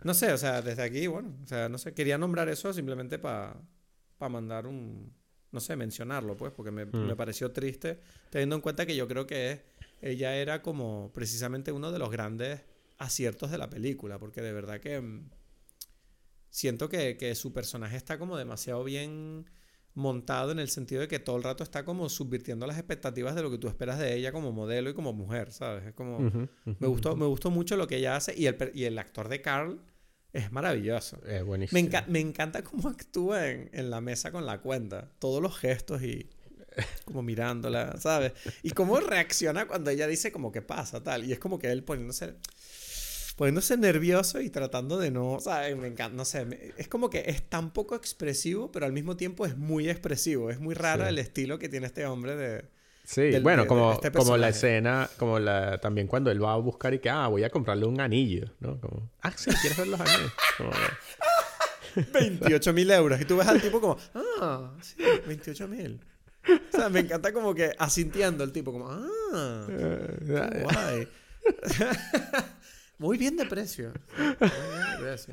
[0.05, 3.19] No sé, o sea, desde aquí, bueno, o sea, no sé, quería nombrar eso simplemente
[3.19, 3.55] para
[4.19, 5.13] mandar un,
[5.53, 9.27] no sé, mencionarlo, pues, porque me, me pareció triste, teniendo en cuenta que yo creo
[9.27, 9.63] que
[10.01, 12.63] ella era como precisamente uno de los grandes
[12.99, 15.31] aciertos de la película, porque de verdad que mm,
[16.53, 19.47] siento que, que su personaje está como demasiado bien
[19.95, 23.43] montado en el sentido de que todo el rato está como subvirtiendo las expectativas de
[23.43, 25.85] lo que tú esperas de ella como modelo y como mujer, ¿sabes?
[25.87, 26.19] Es como...
[26.65, 29.43] me, gustó, me gustó mucho lo que ella hace y el, y el actor de
[29.43, 29.81] Carl
[30.33, 31.23] es maravilloso.
[31.27, 31.91] Es buenísimo.
[31.91, 35.11] Me, me encanta cómo actúa en, en, la mesa con la cuenta.
[35.19, 36.31] Todos los gestos y
[37.05, 38.33] como mirándola, ¿sabes?
[38.63, 41.25] Y cómo reacciona cuando ella dice como que pasa, tal.
[41.25, 42.35] Y es como que él poniéndose
[43.43, 45.77] poniéndose nervioso y tratando de no, ¿sabes?
[45.77, 49.45] Me encanta, no sé, es como que es tan poco expresivo, pero al mismo tiempo
[49.47, 50.49] es muy expresivo.
[50.49, 52.65] Es muy raro el estilo que tiene este hombre de...
[53.03, 56.95] Sí, bueno, como, este como la escena, como la, también cuando él va a buscar
[56.95, 58.81] y que, ah, voy a comprarle un anillo, ¿no?
[58.81, 60.33] Como, ah, sí, ¿quieres ver los anillos?
[62.13, 63.21] 28 mil euros.
[63.21, 63.99] Y tú ves al tipo como,
[64.41, 66.01] ah, sí, 28 mil.
[66.49, 71.09] O sea, me encanta como que asintiendo el tipo, como, ah, qué guay.
[73.03, 73.93] Muy bien de precio.
[75.13, 75.27] es,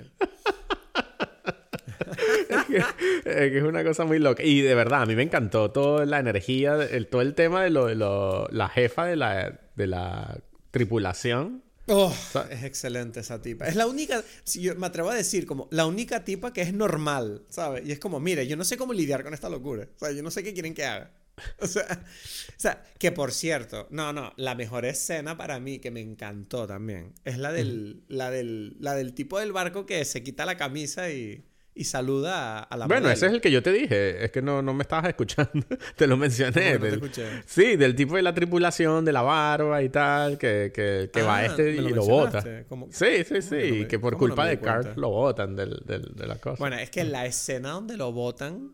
[2.65, 4.41] que, es una cosa muy loca.
[4.41, 7.69] Y de verdad, a mí me encantó toda la energía, el, todo el tema de
[7.69, 10.39] lo de lo, la jefa de la, de la
[10.71, 11.61] tripulación.
[11.85, 12.11] Oh,
[12.49, 13.67] es excelente esa tipa.
[13.67, 16.73] Es la única, si yo me atrevo a decir, como la única tipa que es
[16.73, 17.85] normal, ¿sabes?
[17.85, 19.87] Y es como, mire, yo no sé cómo lidiar con esta locura.
[19.95, 21.11] O sea, yo no sé qué quieren que haga.
[21.59, 25.91] O sea, o sea, que por cierto, no, no, la mejor escena para mí que
[25.91, 30.23] me encantó también es la del, la del, la del tipo del barco que se
[30.23, 31.45] quita la camisa y,
[31.79, 34.25] y saluda a, la Bueno, ese es el que yo te dije.
[34.25, 35.65] Es que no, no me estabas escuchando.
[35.95, 36.73] te lo mencioné.
[36.73, 37.25] No, te escuché.
[37.45, 41.37] Sí, del tipo de la tripulación, de la barba y tal, que, que, que va
[41.37, 42.41] ah, este y lo, bota.
[42.89, 43.85] Sí, sí, sí.
[43.87, 46.57] que por culpa de Carl lo botan del, del, de la cosa.
[46.59, 48.73] Bueno, es que la escena donde lo botan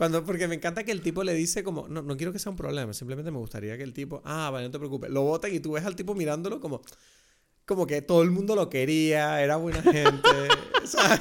[0.00, 2.48] cuando, porque me encanta que el tipo le dice como, no, no quiero que sea
[2.48, 5.54] un problema, simplemente me gustaría que el tipo, ah, vale, no te preocupes, lo botan
[5.54, 6.80] y tú ves al tipo mirándolo como,
[7.66, 10.30] como que todo el mundo lo quería, era buena gente,
[10.86, 11.20] ¿sabes?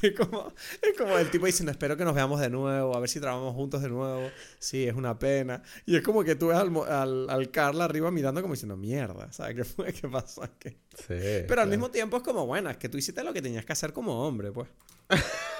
[0.00, 3.10] Es como, es como el tipo diciendo, espero que nos veamos de nuevo, a ver
[3.10, 4.30] si trabajamos juntos de nuevo.
[4.58, 5.62] Sí, es una pena.
[5.84, 9.32] Y es como que tú ves al, al, al Carla arriba mirando como diciendo, mierda,
[9.32, 9.92] ¿sabes qué fue?
[9.92, 10.70] ¿Qué pasó aquí?
[10.96, 13.66] Sí, Pero al mismo tiempo es como, bueno, es que tú hiciste lo que tenías
[13.66, 14.70] que hacer como hombre, pues.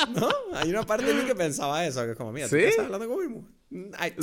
[0.14, 0.28] ¿No?
[0.54, 3.08] Hay una parte de mí que pensaba eso, que es como, mira, ¿tú estás hablando
[3.08, 3.48] con
[3.98, 4.14] Hay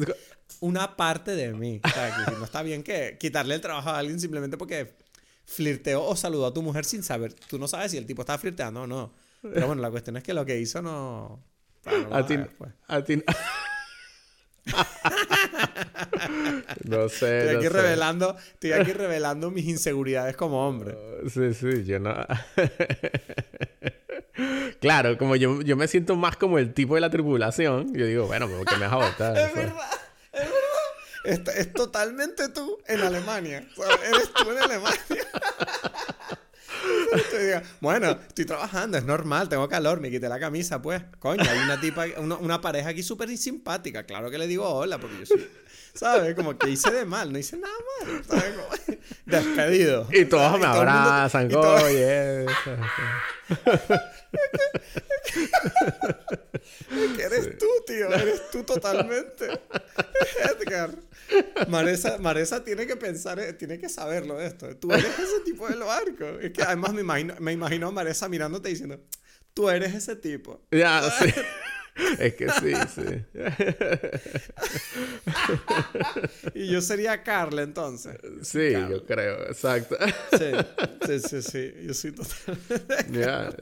[0.60, 1.82] una parte de mí.
[1.84, 4.96] O sea, que no está bien que quitarle el trabajo a alguien simplemente porque
[5.46, 7.34] flirteó o saludó a tu mujer sin saber.
[7.34, 9.14] Tú no sabes si el tipo estaba flirteando o no.
[9.42, 11.44] Pero bueno, la cuestión es que lo que hizo no.
[11.86, 12.72] a, ti, pues.
[12.88, 13.24] a ti.
[16.84, 17.40] no sé.
[17.40, 20.98] Estoy aquí, no revelando, estoy aquí revelando mis inseguridades como hombre.
[21.30, 22.14] sí, sí, yo no.
[24.80, 28.28] Claro, como yo, yo me siento más como el tipo de la tripulación, yo digo,
[28.28, 29.38] bueno, ¿por qué me vas a votar?
[29.38, 29.90] es verdad,
[30.34, 31.58] es verdad.
[31.58, 33.68] Es, totalmente tú en Alemania.
[34.06, 35.28] eres tú en Alemania.
[37.82, 41.02] bueno, estoy trabajando, es normal, tengo calor, me quité la camisa, pues.
[41.20, 44.04] Coño, hay una tipa, una, pareja aquí súper simpática.
[44.04, 45.50] Claro que le digo hola, porque yo soy.
[45.98, 46.36] ¿Sabes?
[46.36, 48.24] Como que hice de mal, no hice nada mal.
[48.28, 49.00] ¿sabes?
[49.26, 50.08] despedido.
[50.12, 52.46] Y todos me abrazan, oye.
[57.16, 58.14] que eres tú, tío.
[58.14, 59.60] Eres tú totalmente.
[60.60, 60.92] Edgar.
[61.68, 64.78] Maresa, Maresa tiene que pensar, eh, tiene que saberlo esto.
[64.78, 66.26] Tú eres ese tipo del barco.
[66.40, 69.00] Es que además me imagino, me imagino a Maresa mirándote diciendo,
[69.54, 70.62] tú eres ese tipo.
[70.72, 71.34] Ya, sí.
[72.20, 73.02] Es que sí, sí.
[76.54, 78.18] y yo sería Carla entonces.
[78.44, 79.98] Sí, yo creo, exacto.
[80.38, 80.52] Sí,
[81.06, 81.74] sí, sí, sí.
[81.86, 83.20] Yo soy totalmente.
[83.20, 83.50] Ya,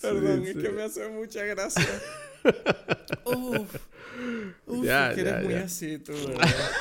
[0.00, 1.86] Perdón, es que me hace mucha gracia.
[3.24, 3.74] Uf,
[4.66, 6.72] uf ya, que eres muy así tú, ¿verdad?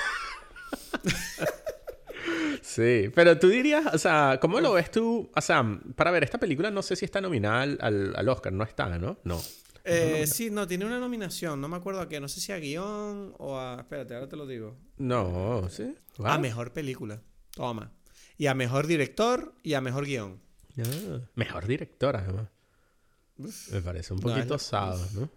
[2.62, 5.32] Sí, pero tú dirías, o sea, ¿cómo lo ves tú?
[5.36, 5.64] O sea,
[5.96, 9.20] para ver, esta película no sé si está nominada al, al Oscar, no está, ¿no?
[9.24, 9.42] No.
[9.86, 12.60] Eh, sí, no, tiene una nominación, no me acuerdo a qué, no sé si a
[12.60, 13.78] guion o a...
[13.80, 14.78] Espérate, ahora te lo digo.
[14.98, 15.96] No, sí.
[16.24, 17.92] A mejor película, toma.
[18.38, 20.42] Y a mejor director y a mejor guion.
[20.78, 22.50] Ah, mejor director, además.
[23.72, 25.30] Me parece un poquito osado, ¿no?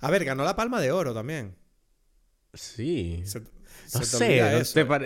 [0.00, 1.56] A ver, ganó la Palma de Oro también.
[2.54, 3.24] Sí.
[3.94, 4.62] No sé,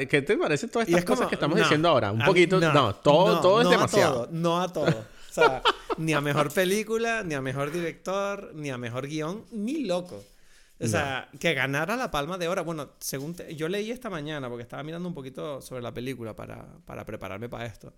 [0.08, 2.12] ¿qué te parece todas estas cosas que estamos diciendo ahora?
[2.12, 4.28] Un poquito, no, todo, todo es demasiado.
[4.30, 5.14] no a todo.
[5.26, 5.62] O sea,
[5.96, 10.22] ni a mejor película, ni a mejor director, ni a mejor guion, ni loco.
[10.80, 12.64] O sea, que ganara la palma de oro.
[12.64, 16.66] Bueno, según yo leí esta mañana, porque estaba mirando un poquito sobre la película para,
[16.84, 17.92] para prepararme para esto.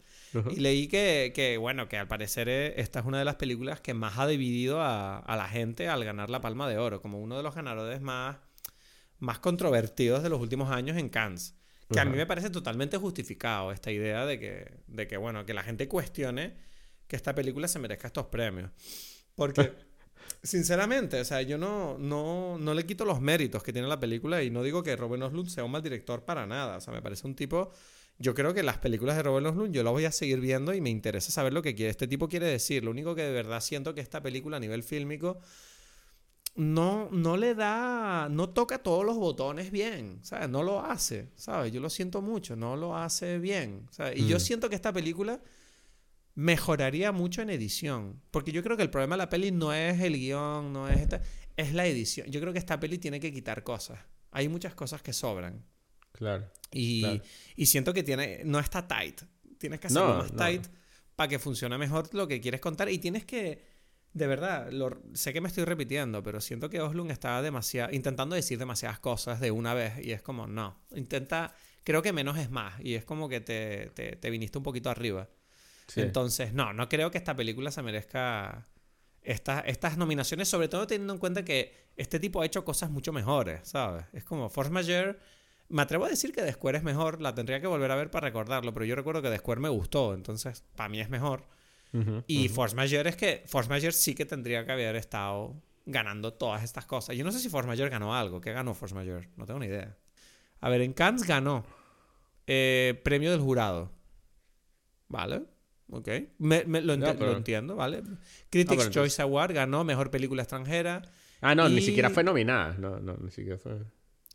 [0.50, 3.80] Y leí que, que, bueno, que al parecer eh, esta es una de las películas
[3.80, 7.20] que más ha dividido a, a, la gente al ganar la palma de oro, como
[7.20, 8.36] uno de los ganadores más,
[9.18, 11.54] más controvertidos de los últimos años en Cannes.
[11.90, 15.54] Que a mí me parece totalmente justificado esta idea de que, de que, bueno, que
[15.54, 16.56] la gente cuestione
[17.06, 18.72] que esta película se merezca estos premios.
[19.36, 19.72] Porque,
[20.42, 24.42] sinceramente, o sea, yo no, no, no le quito los méritos que tiene la película
[24.42, 26.78] y no digo que Robin Oslund sea un mal director para nada.
[26.78, 27.70] O sea, me parece un tipo...
[28.18, 30.80] Yo creo que las películas de Robin Oslund yo las voy a seguir viendo y
[30.80, 31.90] me interesa saber lo que quiere.
[31.90, 32.82] Este tipo quiere decir.
[32.82, 35.38] Lo único que de verdad siento que esta película a nivel fílmico
[36.56, 40.48] no, no le da, no toca todos los botones bien, ¿sabes?
[40.48, 41.70] No lo hace, ¿sabes?
[41.70, 44.18] Yo lo siento mucho, no lo hace bien, ¿sabes?
[44.18, 44.40] Y yo mm.
[44.40, 45.40] siento que esta película
[46.34, 50.00] mejoraría mucho en edición, porque yo creo que el problema de la peli no es
[50.00, 51.20] el guion, no es esta,
[51.56, 52.26] es la edición.
[52.30, 53.98] Yo creo que esta peli tiene que quitar cosas.
[54.30, 55.62] Hay muchas cosas que sobran.
[56.12, 56.50] Claro.
[56.72, 57.20] Y,
[57.54, 59.20] y siento que tiene, no está tight.
[59.58, 60.66] Tienes que hacerlo más tight
[61.14, 63.75] para que funcione mejor lo que quieres contar y tienes que
[64.16, 64.70] de verdad,
[65.12, 69.40] sé que me estoy repitiendo, pero siento que Oslund está demasiado, intentando decir demasiadas cosas
[69.40, 71.54] de una vez y es como, no, intenta,
[71.84, 75.28] creo que menos es más y es como que te, te, viniste un poquito arriba.
[75.96, 78.66] Entonces, no, no creo que esta película se merezca
[79.20, 83.12] estas estas nominaciones, sobre todo teniendo en cuenta que este tipo ha hecho cosas mucho
[83.12, 84.06] mejores, ¿sabes?
[84.14, 85.18] Es como Force Majeure.
[85.68, 88.10] Me atrevo a decir que The Square es mejor, la tendría que volver a ver
[88.10, 91.44] para recordarlo, pero yo recuerdo que The Square me gustó, entonces para mí es mejor
[92.26, 95.54] y Force Majeure es que Force Majeure sí que tendría que haber estado
[95.86, 97.16] ganando todas estas cosas.
[97.16, 98.40] Yo no sé si Force Majeure ganó algo.
[98.40, 99.28] ¿Qué ganó Force Majeure?
[99.36, 99.96] No tengo ni idea.
[100.60, 101.64] A ver, en Cannes ganó
[102.46, 103.92] eh, premio del jurado.
[105.08, 105.44] ¿Vale?
[105.90, 106.08] Ok.
[106.38, 106.92] lo,
[107.32, 108.02] entiendo, ¿vale?
[108.50, 111.02] Critics Choice Award ganó mejor película extranjera.
[111.40, 112.74] Ah, no, ni siquiera fue nominada.
[112.78, 113.78] No, no, ni siquiera fue.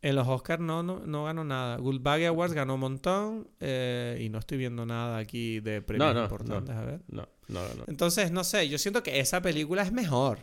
[0.04, 1.78] En los Oscars no, no, ganó nada.
[1.78, 6.76] Goldbaggy Awards ganó un montón eh, y no estoy viendo nada aquí de premios importantes.
[6.76, 7.02] a ver.
[7.08, 7.84] No, no, no.
[7.88, 10.40] Entonces, no sé, yo siento que esa película es mejor.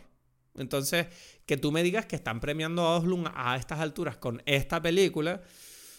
[0.57, 1.07] Entonces,
[1.45, 5.43] que tú me digas que están premiando a Oslum a estas alturas con esta película,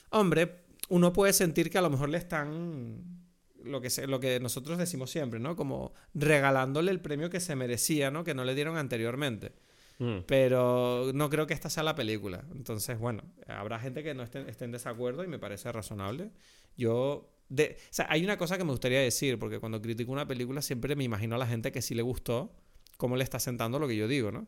[0.10, 3.20] hombre, uno puede sentir que a lo mejor le están
[3.64, 5.56] lo que, lo que nosotros decimos siempre, ¿no?
[5.56, 8.24] Como regalándole el premio que se merecía, ¿no?
[8.24, 9.54] Que no le dieron anteriormente.
[10.00, 10.20] Mm.
[10.26, 12.44] Pero no creo que esta sea la película.
[12.56, 16.32] Entonces, bueno, habrá gente que no esté, en desacuerdo y me parece razonable.
[16.76, 17.36] Yo.
[17.50, 20.62] De, o sea, hay una cosa que me gustaría decir, porque cuando critico una película
[20.62, 22.56] siempre me imagino a la gente que sí le gustó,
[22.98, 24.48] cómo le está sentando lo que yo digo, ¿no?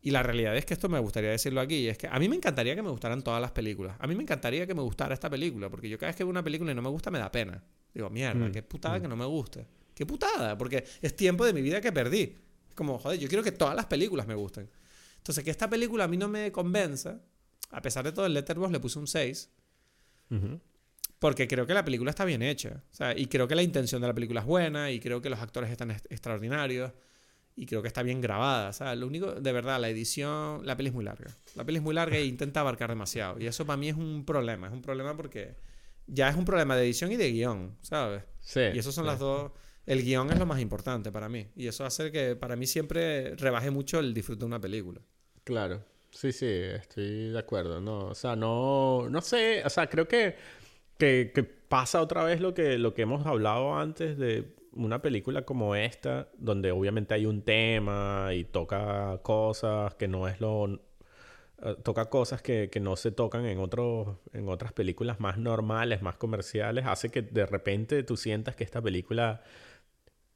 [0.00, 2.36] Y la realidad es que esto me gustaría decirlo aquí, es que a mí me
[2.36, 3.96] encantaría que me gustaran todas las películas.
[3.98, 6.30] A mí me encantaría que me gustara esta película, porque yo cada vez que veo
[6.30, 7.62] una película y no me gusta me da pena.
[7.92, 8.52] Digo, mierda, mm.
[8.52, 9.02] qué putada mm.
[9.02, 9.66] que no me guste.
[9.92, 12.36] Qué putada, porque es tiempo de mi vida que perdí
[12.80, 14.70] como, joder, yo quiero que todas las películas me gusten.
[15.18, 17.20] Entonces, que esta película a mí no me convenza,
[17.70, 19.50] a pesar de todo, el Letterboxd le puse un 6.
[21.18, 22.82] Porque creo que la película está bien hecha.
[22.90, 24.90] O sea, y creo que la intención de la película es buena.
[24.90, 26.90] Y creo que los actores están extraordinarios.
[27.54, 28.70] Y creo que está bien grabada.
[28.70, 30.64] O sea, lo único, de verdad, la edición.
[30.64, 31.36] La peli es muy larga.
[31.54, 33.38] La peli es muy larga e intenta abarcar demasiado.
[33.38, 34.68] Y eso para mí es un problema.
[34.68, 35.56] Es un problema porque
[36.06, 38.22] ya es un problema de edición y de guion, ¿sabes?
[38.40, 38.60] Sí.
[38.72, 39.52] Y esos son las dos
[39.86, 41.48] el guion es lo más importante para mí.
[41.56, 45.00] Y eso hace que para mí siempre rebaje mucho el disfrute de una película.
[45.44, 45.82] Claro.
[46.10, 47.80] Sí, sí, estoy de acuerdo.
[47.80, 50.36] No, o sea, no, no sé, o sea, creo que,
[50.98, 55.76] que, pasa otra vez lo que, lo que hemos hablado antes de una película como
[55.76, 60.80] esta, donde obviamente hay un tema y toca cosas que no es lo...
[61.62, 66.02] Eh, toca cosas que, que, no se tocan en, otros en otras películas más normales,
[66.02, 69.42] más comerciales, hace que de repente tú sientas que esta película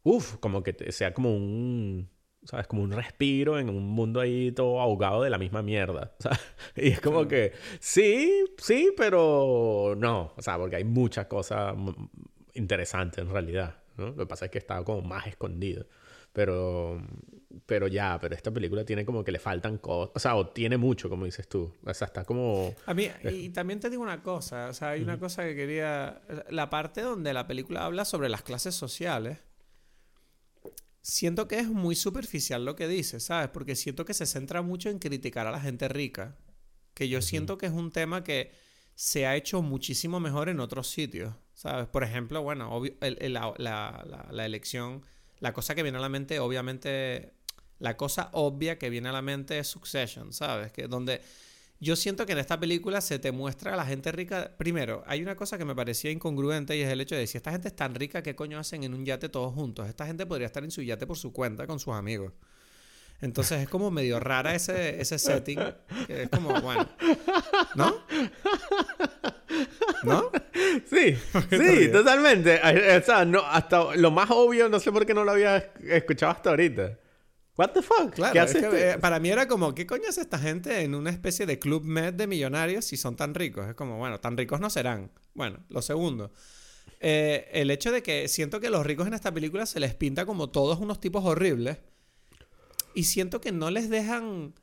[0.05, 2.11] Uf, como que sea como un,
[2.45, 2.67] ¿sabes?
[2.67, 6.15] Como un respiro en un mundo ahí todo ahogado de la misma mierda.
[6.77, 10.35] Y es como que, sí, sí, pero no.
[10.37, 11.75] O sea, porque hay muchas cosas
[12.55, 13.77] interesantes en realidad.
[13.97, 14.09] ¿no?
[14.09, 15.87] Lo que pasa es que está como más escondido.
[16.33, 17.01] Pero,
[17.67, 20.13] pero ya, pero esta película tiene como que le faltan cosas.
[20.15, 21.75] O sea, o tiene mucho, como dices tú.
[21.85, 22.75] O sea, está como...
[22.87, 24.69] A mí, y también te digo una cosa.
[24.69, 26.23] O sea, hay una cosa que quería...
[26.51, 29.39] La parte donde la película habla sobre las clases sociales
[31.05, 33.51] siento que es muy superficial lo que dice, ¿sabes?
[33.51, 36.39] Porque siento que se centra mucho en criticar a la gente rica.
[36.95, 38.53] Que yo siento que es un tema que
[38.95, 41.87] se ha hecho muchísimo mejor en otros sitios, ¿sabes?
[41.89, 45.05] Por ejemplo, bueno, la, elección,
[45.41, 47.35] la cosa que viene a la mente, obviamente,
[47.79, 50.73] la cosa obvia que viene a la mente es Succession, ¿sabes?
[50.73, 51.21] Que donde
[51.81, 54.53] yo siento que en esta película se te muestra a la gente rica.
[54.57, 57.51] Primero, hay una cosa que me parecía incongruente y es el hecho de si esta
[57.51, 59.89] gente es tan rica, ¿qué coño hacen en un yate todos juntos?
[59.89, 62.33] Esta gente podría estar en su yate por su cuenta con sus amigos.
[63.21, 65.59] Entonces es como medio rara ese, ese setting.
[66.07, 66.89] Que es como, bueno.
[67.75, 68.05] ¿No?
[70.03, 70.31] ¿No?
[70.89, 71.17] Sí,
[71.51, 72.61] sí, totalmente.
[72.99, 76.33] O sea, no, hasta lo más obvio, no sé por qué no lo había escuchado
[76.33, 76.99] hasta ahorita.
[77.57, 78.15] What the fuck?
[78.15, 78.91] Claro, ¿Qué es hace que, este?
[78.93, 81.85] eh, para mí era como, ¿qué coño hace esta gente en una especie de club
[81.85, 83.69] med de millonarios si son tan ricos?
[83.69, 85.11] Es como, bueno, tan ricos no serán.
[85.35, 86.33] Bueno, lo segundo.
[87.01, 90.27] eh, el hecho de que siento que los ricos en esta película se les pinta
[90.27, 91.79] como todos unos tipos horribles.
[92.95, 94.55] Y siento que no les dejan.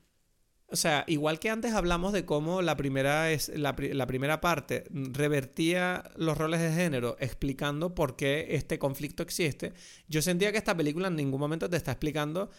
[0.68, 6.10] O sea, igual que antes hablamos de cómo la primera, es, la primera parte revertía
[6.16, 9.74] los roles de género explicando por qué este conflicto existe,
[10.08, 12.50] yo sentía que esta película en ningún momento te está explicando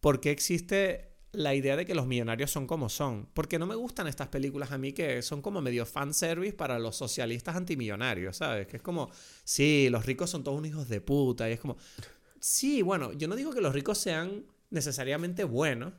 [0.00, 3.28] por qué existe la idea de que los millonarios son como son.
[3.34, 6.96] Porque no me gustan estas películas a mí que son como medio fanservice para los
[6.96, 8.66] socialistas antimillonarios, ¿sabes?
[8.66, 9.10] Que es como,
[9.44, 11.48] sí, los ricos son todos unos hijos de puta.
[11.48, 11.76] Y es como,
[12.40, 15.92] sí, bueno, yo no digo que los ricos sean necesariamente buenos,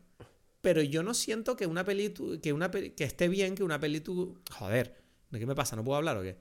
[0.62, 4.02] pero yo no siento que una peli que una que esté bien que una peli
[4.02, 5.76] tu- joder, ¿de qué me pasa?
[5.76, 6.38] ¿No puedo hablar o qué?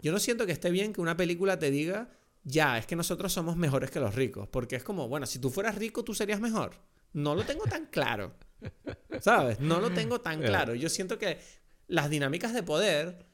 [0.00, 2.10] Yo no siento que esté bien que una película te diga,
[2.44, 5.48] ya, es que nosotros somos mejores que los ricos, porque es como, bueno, si tú
[5.50, 6.72] fueras rico tú serías mejor.
[7.12, 8.34] No lo tengo tan claro.
[9.20, 9.60] ¿Sabes?
[9.60, 10.74] No lo tengo tan claro.
[10.74, 11.38] Yo siento que
[11.88, 13.26] las dinámicas de poder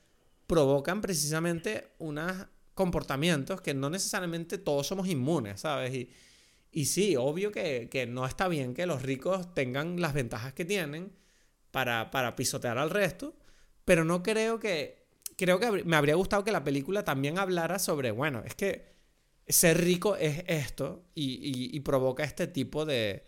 [0.47, 5.95] provocan precisamente unos comportamientos que no necesariamente todos somos inmunes, ¿sabes?
[5.95, 6.11] Y,
[6.73, 10.65] y sí, obvio que, que no está bien que los ricos tengan las ventajas que
[10.65, 11.13] tienen
[11.71, 13.37] para, para pisotear al resto,
[13.85, 14.97] pero no creo que...
[15.37, 18.87] Creo que me habría gustado que la película también hablara sobre, bueno, es que
[19.47, 23.23] ser rico es esto y, y- y provoca este tipo de,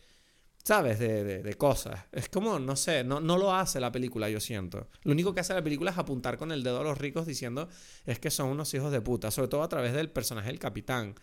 [0.65, 0.99] ¿sabes?
[0.99, 2.05] De, de- de cosas.
[2.13, 4.89] Es como, no sé, no, no lo hace la película, yo siento.
[5.03, 7.69] Lo único que hace la película es apuntar con el dedo a los ricos diciendo
[8.07, 11.15] es que son unos hijos de puta, sobre todo a través del personaje del capitán.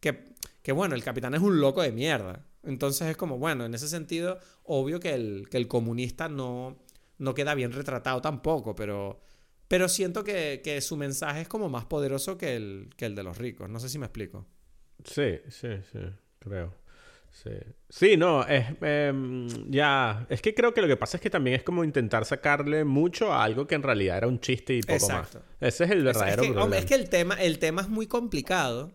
[0.00, 2.44] Que, que bueno, el capitán es un loco de mierda.
[2.62, 6.76] Entonces es como, bueno, en ese sentido, obvio que el, que el comunista no,
[7.18, 9.20] no queda bien retratado tampoco, pero,
[9.68, 13.22] pero siento que, que su mensaje es como más poderoso que el, que el de
[13.22, 13.70] los ricos.
[13.70, 14.46] No sé si me explico.
[15.04, 15.98] Sí, sí, sí,
[16.40, 16.74] creo.
[17.42, 17.50] Sí,
[17.90, 21.56] sí no, es em, ya, es que creo que lo que pasa es que también
[21.56, 24.94] es como intentar sacarle mucho a algo que en realidad era un chiste y poco
[24.94, 25.40] Exacto.
[25.40, 25.46] más.
[25.60, 26.78] Ese es el verdadero es que, problema.
[26.78, 28.90] es que el tema, el tema es muy complicado.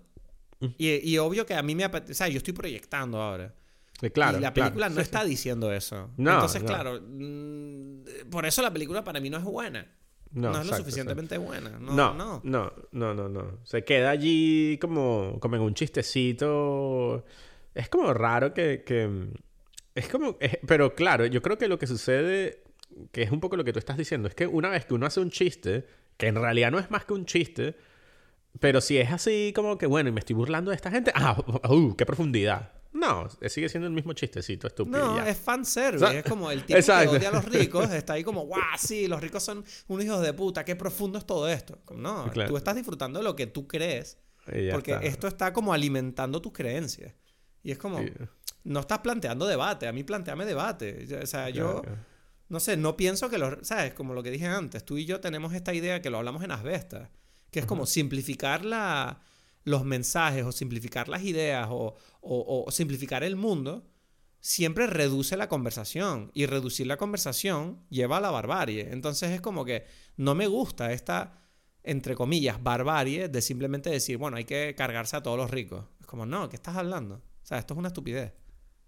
[0.78, 2.12] Y, y obvio que a mí me apetece.
[2.12, 3.54] O sea, yo estoy proyectando ahora.
[4.02, 6.10] Eh, claro, y la claro, película no está diciendo eso.
[6.18, 6.68] No, Entonces, no.
[6.68, 7.00] claro.
[7.02, 9.88] mm, por eso la película para mí no es buena.
[10.32, 11.72] No, es lo exacto, suficientemente buena.
[11.80, 12.42] No, No, no.
[12.44, 13.60] no, no, no, no.
[13.64, 17.26] Se queda allí como, como en un chistecito.
[17.74, 19.30] Es como raro que, que-
[19.96, 22.64] es como, es- pero claro, yo creo que lo que sucede,
[23.12, 25.06] que es un poco lo que tú estás diciendo, es que una vez que uno
[25.06, 25.86] hace un chiste,
[26.18, 27.76] que en realidad no es más que un chiste,
[28.60, 31.38] pero si es así como que, bueno, y me estoy burlando de esta gente, ah,
[31.70, 32.74] uh, qué profundidad.
[32.94, 35.00] No, sigue siendo el mismo chistecito estúpido.
[35.00, 35.30] No, ya.
[35.30, 36.04] es fanservice.
[36.04, 37.12] O sea, es como el tipo exacto.
[37.12, 40.22] que odia a los ricos está ahí como, guau, sí, los ricos son unos hijos
[40.22, 41.80] de puta, qué profundo es todo esto.
[41.96, 42.50] No, Claro.
[42.50, 44.18] tú estás disfrutando de lo que tú crees.
[44.72, 45.06] Porque está.
[45.06, 47.14] esto está como alimentando tus creencias.
[47.64, 48.00] Y es como,
[48.64, 51.08] no estás planteando debate, a mí planteame debate.
[51.22, 51.98] O sea, yo, Claro.
[52.50, 53.94] no sé, no pienso que los, ¿sabes?
[53.94, 56.52] Como lo que dije antes, tú y yo tenemos esta idea que lo hablamos en
[56.52, 57.10] Asbestas,
[57.52, 59.20] que es como simplificar la,
[59.64, 63.88] los mensajes o simplificar las ideas o, o- o simplificar el mundo,
[64.40, 68.92] siempre reduce la conversación y reducir la conversación lleva a la barbarie.
[68.92, 69.86] Entonces es como que
[70.18, 71.40] no me gusta esta,
[71.84, 75.86] entre comillas, barbarie de simplemente decir, bueno, hay que cargarse a todos los ricos.
[76.00, 77.22] Es como, no, ¿qué estás hablando?
[77.44, 78.34] O sea, esto es una estupidez.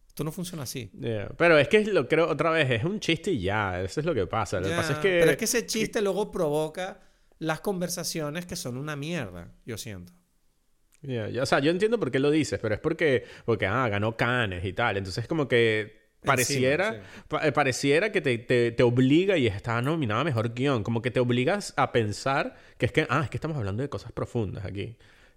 [0.07, 0.91] Esto no funciona así.
[0.99, 1.29] Yeah.
[1.37, 4.13] Pero es que lo creo otra vez, es un chiste y ya, eso es lo
[4.13, 4.57] que pasa.
[4.59, 5.17] Lo que Ya, pasa es que...
[5.19, 6.99] Pero es que ese chiste luego provoca
[7.39, 10.13] las conversaciones que son una mierda, yo siento.
[11.01, 14.15] Yeah, o sea, yo entiendo por qué lo dices, pero es porque, porque ah, ganó
[14.15, 14.95] Cannes y tal.
[14.97, 19.81] Entonces, como que pareciera, Encima, pa- eh, pareciera que te, te, te obliga y está
[19.81, 20.83] nominada a mejor guion.
[20.83, 23.89] Como que te obligas a pensar que es que, ah, es que estamos hablando de
[23.89, 24.95] cosas profundas aquí.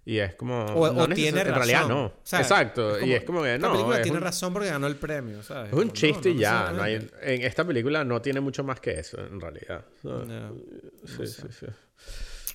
[0.09, 0.63] Y es como.
[0.63, 1.47] O, no o neces- tiene razón.
[1.49, 2.13] En realidad no.
[2.23, 2.45] ¿sabes?
[2.49, 3.05] Exacto.
[3.05, 3.71] y es como que no.
[3.73, 5.67] película es tiene un, razón porque ganó el premio, ¿sabes?
[5.67, 6.71] es un Como, chiste no ya.
[6.71, 7.35] No hay, necesariamente.
[7.35, 9.83] en esta película no tiene mucho más que eso, en realidad.
[11.05, 11.65] Sí, sí, sí.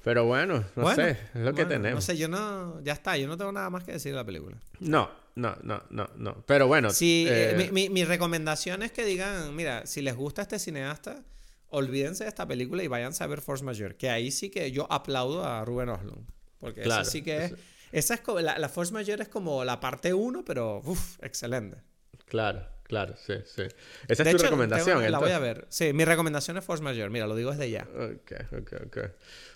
[0.02, 1.10] Pero bueno, no Bueno, sé.
[1.34, 1.94] Es lo que tenemos.
[1.96, 2.82] No sé, yo no.
[2.82, 4.56] Ya está, yo no tengo nada más que decir de la película.
[4.80, 6.42] No, no, no, no, no.
[6.46, 6.90] Pero bueno.
[6.90, 10.58] Sí, eh, eh, mi, mi- mi recomendación es que digan: mira, si les gusta este
[10.58, 11.22] cineasta,
[11.68, 13.94] olvídense de esta película y vayan a ver Force Majeure.
[13.96, 16.26] Que ahí sí que yo aplaudo a Ruben Oslund.
[16.62, 17.44] Porque Claro, sí que es.
[17.52, 17.56] eso-
[17.92, 21.76] Esa es como, la, la Force Majeure es como la parte 1, pero uff, excelente.
[22.24, 23.64] Claro, claro, sí, sí.
[24.08, 24.98] Esa De es tu hecho, recomendación.
[24.98, 25.66] tengo- la voy a ver.
[25.68, 27.10] Sí, mi recomendación es Force Majeure.
[27.10, 27.86] Mira, lo digo desde ya.
[27.94, 28.98] Ok, ok, ok.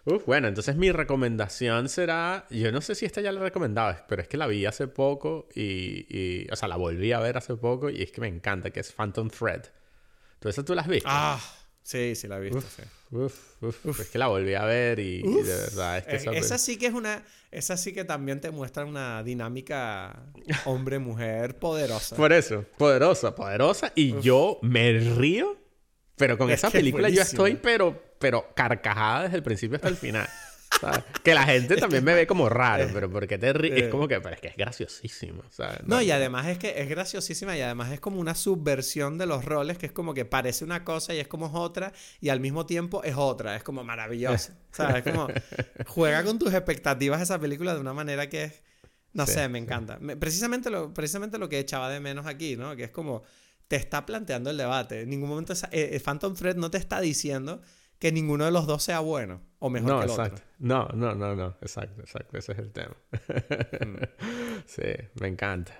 [0.04, 2.46] Uf, bueno, entonces mi recomendación será.
[2.50, 5.48] Yo no sé si esta ya la recomendaba, pero es que la vi hace poco
[5.54, 8.70] y, y- O sea, la volví a ver hace poco y es que me encanta,
[8.70, 9.62] que es Phantom Thread.
[10.40, 11.08] ¿Tú esa tú la has visto?
[11.10, 11.40] Ah,
[11.86, 12.60] sí, sí, la he visto.
[12.60, 12.82] sí.
[13.12, 16.16] Uf, uf, Es que la volví a ver y, y de verdad es que Eh,
[16.16, 17.22] esa, esa sí que es una.
[17.52, 20.24] Esa sí que también te muestra una dinámica
[20.64, 22.16] hombre-mujer poderosa.
[22.16, 23.92] Por eso, poderosa, poderosa.
[23.94, 25.56] Y yo me río,
[26.16, 29.88] pero con Es esa es película yo estoy, pero, pero carcajada desde el principio hasta
[29.88, 30.28] el final.
[30.80, 31.04] ¿Sabes?
[31.22, 33.78] Que la gente también me ve como raro, pero porque te ríes.
[33.78, 33.84] eh.
[33.86, 35.78] Es como que, pero es que es graciosísimo, ¿sabes?
[35.84, 39.44] No, y además es que es graciosísima y además es como una subversión de los
[39.44, 42.40] roles que es como que parece una cosa y es como es otra y al
[42.40, 43.56] mismo tiempo es otra.
[43.56, 44.52] Es como maravilloso.
[44.72, 45.06] ¿Sabes?
[45.06, 45.28] Es como
[45.86, 48.62] juega con tus expectativas esa película de una manera que es...
[49.12, 49.98] No Sí, sé, me encanta.
[49.98, 52.76] Me- precisamente, lo, precisamente lo que echaba de menos aquí, ¿no?
[52.76, 53.22] Que es como
[53.66, 55.00] te está planteando el debate.
[55.00, 57.62] En ningún momento esa- eh, eh, Phantom Thread no te está diciendo
[57.98, 60.34] que ninguno de los dos sea bueno o mejor No, que el exacto.
[60.34, 60.46] otro.
[60.58, 61.56] No, no, no, no.
[61.62, 62.36] Exacto, exacto.
[62.38, 62.94] Ese es el tema.
[63.12, 63.96] Mm.
[64.66, 64.82] sí,
[65.20, 65.72] me encanta.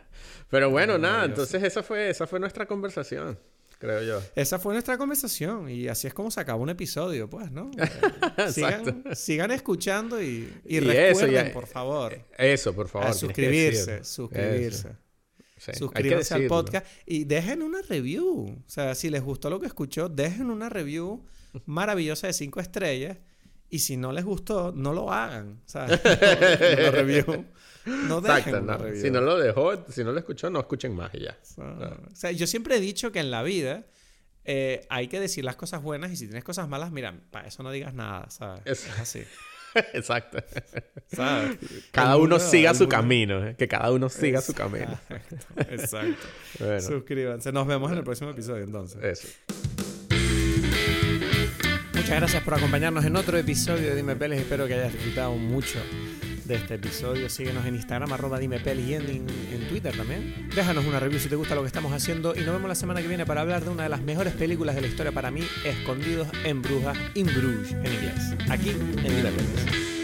[0.51, 1.15] Pero bueno, nada.
[1.19, 1.43] maravilloso.
[1.43, 3.39] Entonces esa fue, esa fue nuestra conversación,
[3.79, 4.23] creo yo.
[4.35, 7.71] Esa fue nuestra conversación y así es como se acaba un episodio, pues, ¿no?
[8.39, 8.91] Eh, Exacto.
[8.93, 13.09] sigan, sigan escuchando y, y Y eso, recuerden, ya- por favor, Eso, por favor.
[13.09, 14.89] a suscribirse, suscribirse.
[14.89, 14.97] Eso,
[15.59, 18.49] sí, Suscríbanse al podcast y dejen una review.
[18.67, 21.25] O sea, si les gustó lo que escuchó, dejen una review
[21.67, 23.19] maravillosa de cinco estrellas.
[23.69, 25.61] Y si no les gustó, no lo hagan.
[25.67, 25.87] Sea,
[26.85, 27.45] no, review.
[27.87, 28.85] No dejen Exacto, una no.
[28.85, 29.03] review.
[29.03, 31.37] Si no lo dejó, si no lo escuchó, no escuchen más y ya.
[31.59, 33.85] Ah, O sea, yo siempre he dicho que en la vida
[34.45, 37.63] eh, hay que decir las cosas buenas y si tienes cosas malas, mira, para eso
[37.65, 38.63] no digas nada, ¿sabes?
[38.65, 39.23] Es- Es así.
[39.93, 40.39] Exacto.
[41.09, 41.59] ¿Sabes?
[41.91, 43.47] Cada El uno mundo- siga su mundo- camino.
[43.47, 44.99] eh, Que cada uno siga su camino.
[45.11, 45.37] Exacto.
[45.69, 46.27] Exacto.
[46.61, 47.53] Bueno, Suscríbanse.
[47.53, 49.03] Nos vemos en el próximo episodio entonces.
[49.03, 49.29] eso.
[52.07, 54.39] Muchas gracias por acompañarnos en otro episodio de Dime Pelis.
[54.39, 55.81] Espero que hayas disfrutado mucho
[56.45, 57.29] de este episodio.
[57.29, 60.49] Síguenos en Instagram, arroba Dime y en, en Twitter también.
[60.55, 63.03] Déjanos una review si te gusta lo que estamos haciendo y nos vemos la semana
[63.03, 65.41] que viene para hablar de una de las mejores películas de la historia para mí,
[65.65, 68.51] Escondidos en Brujas, In Bruges en inglés.
[68.51, 69.96] Aquí en Dime Pelis.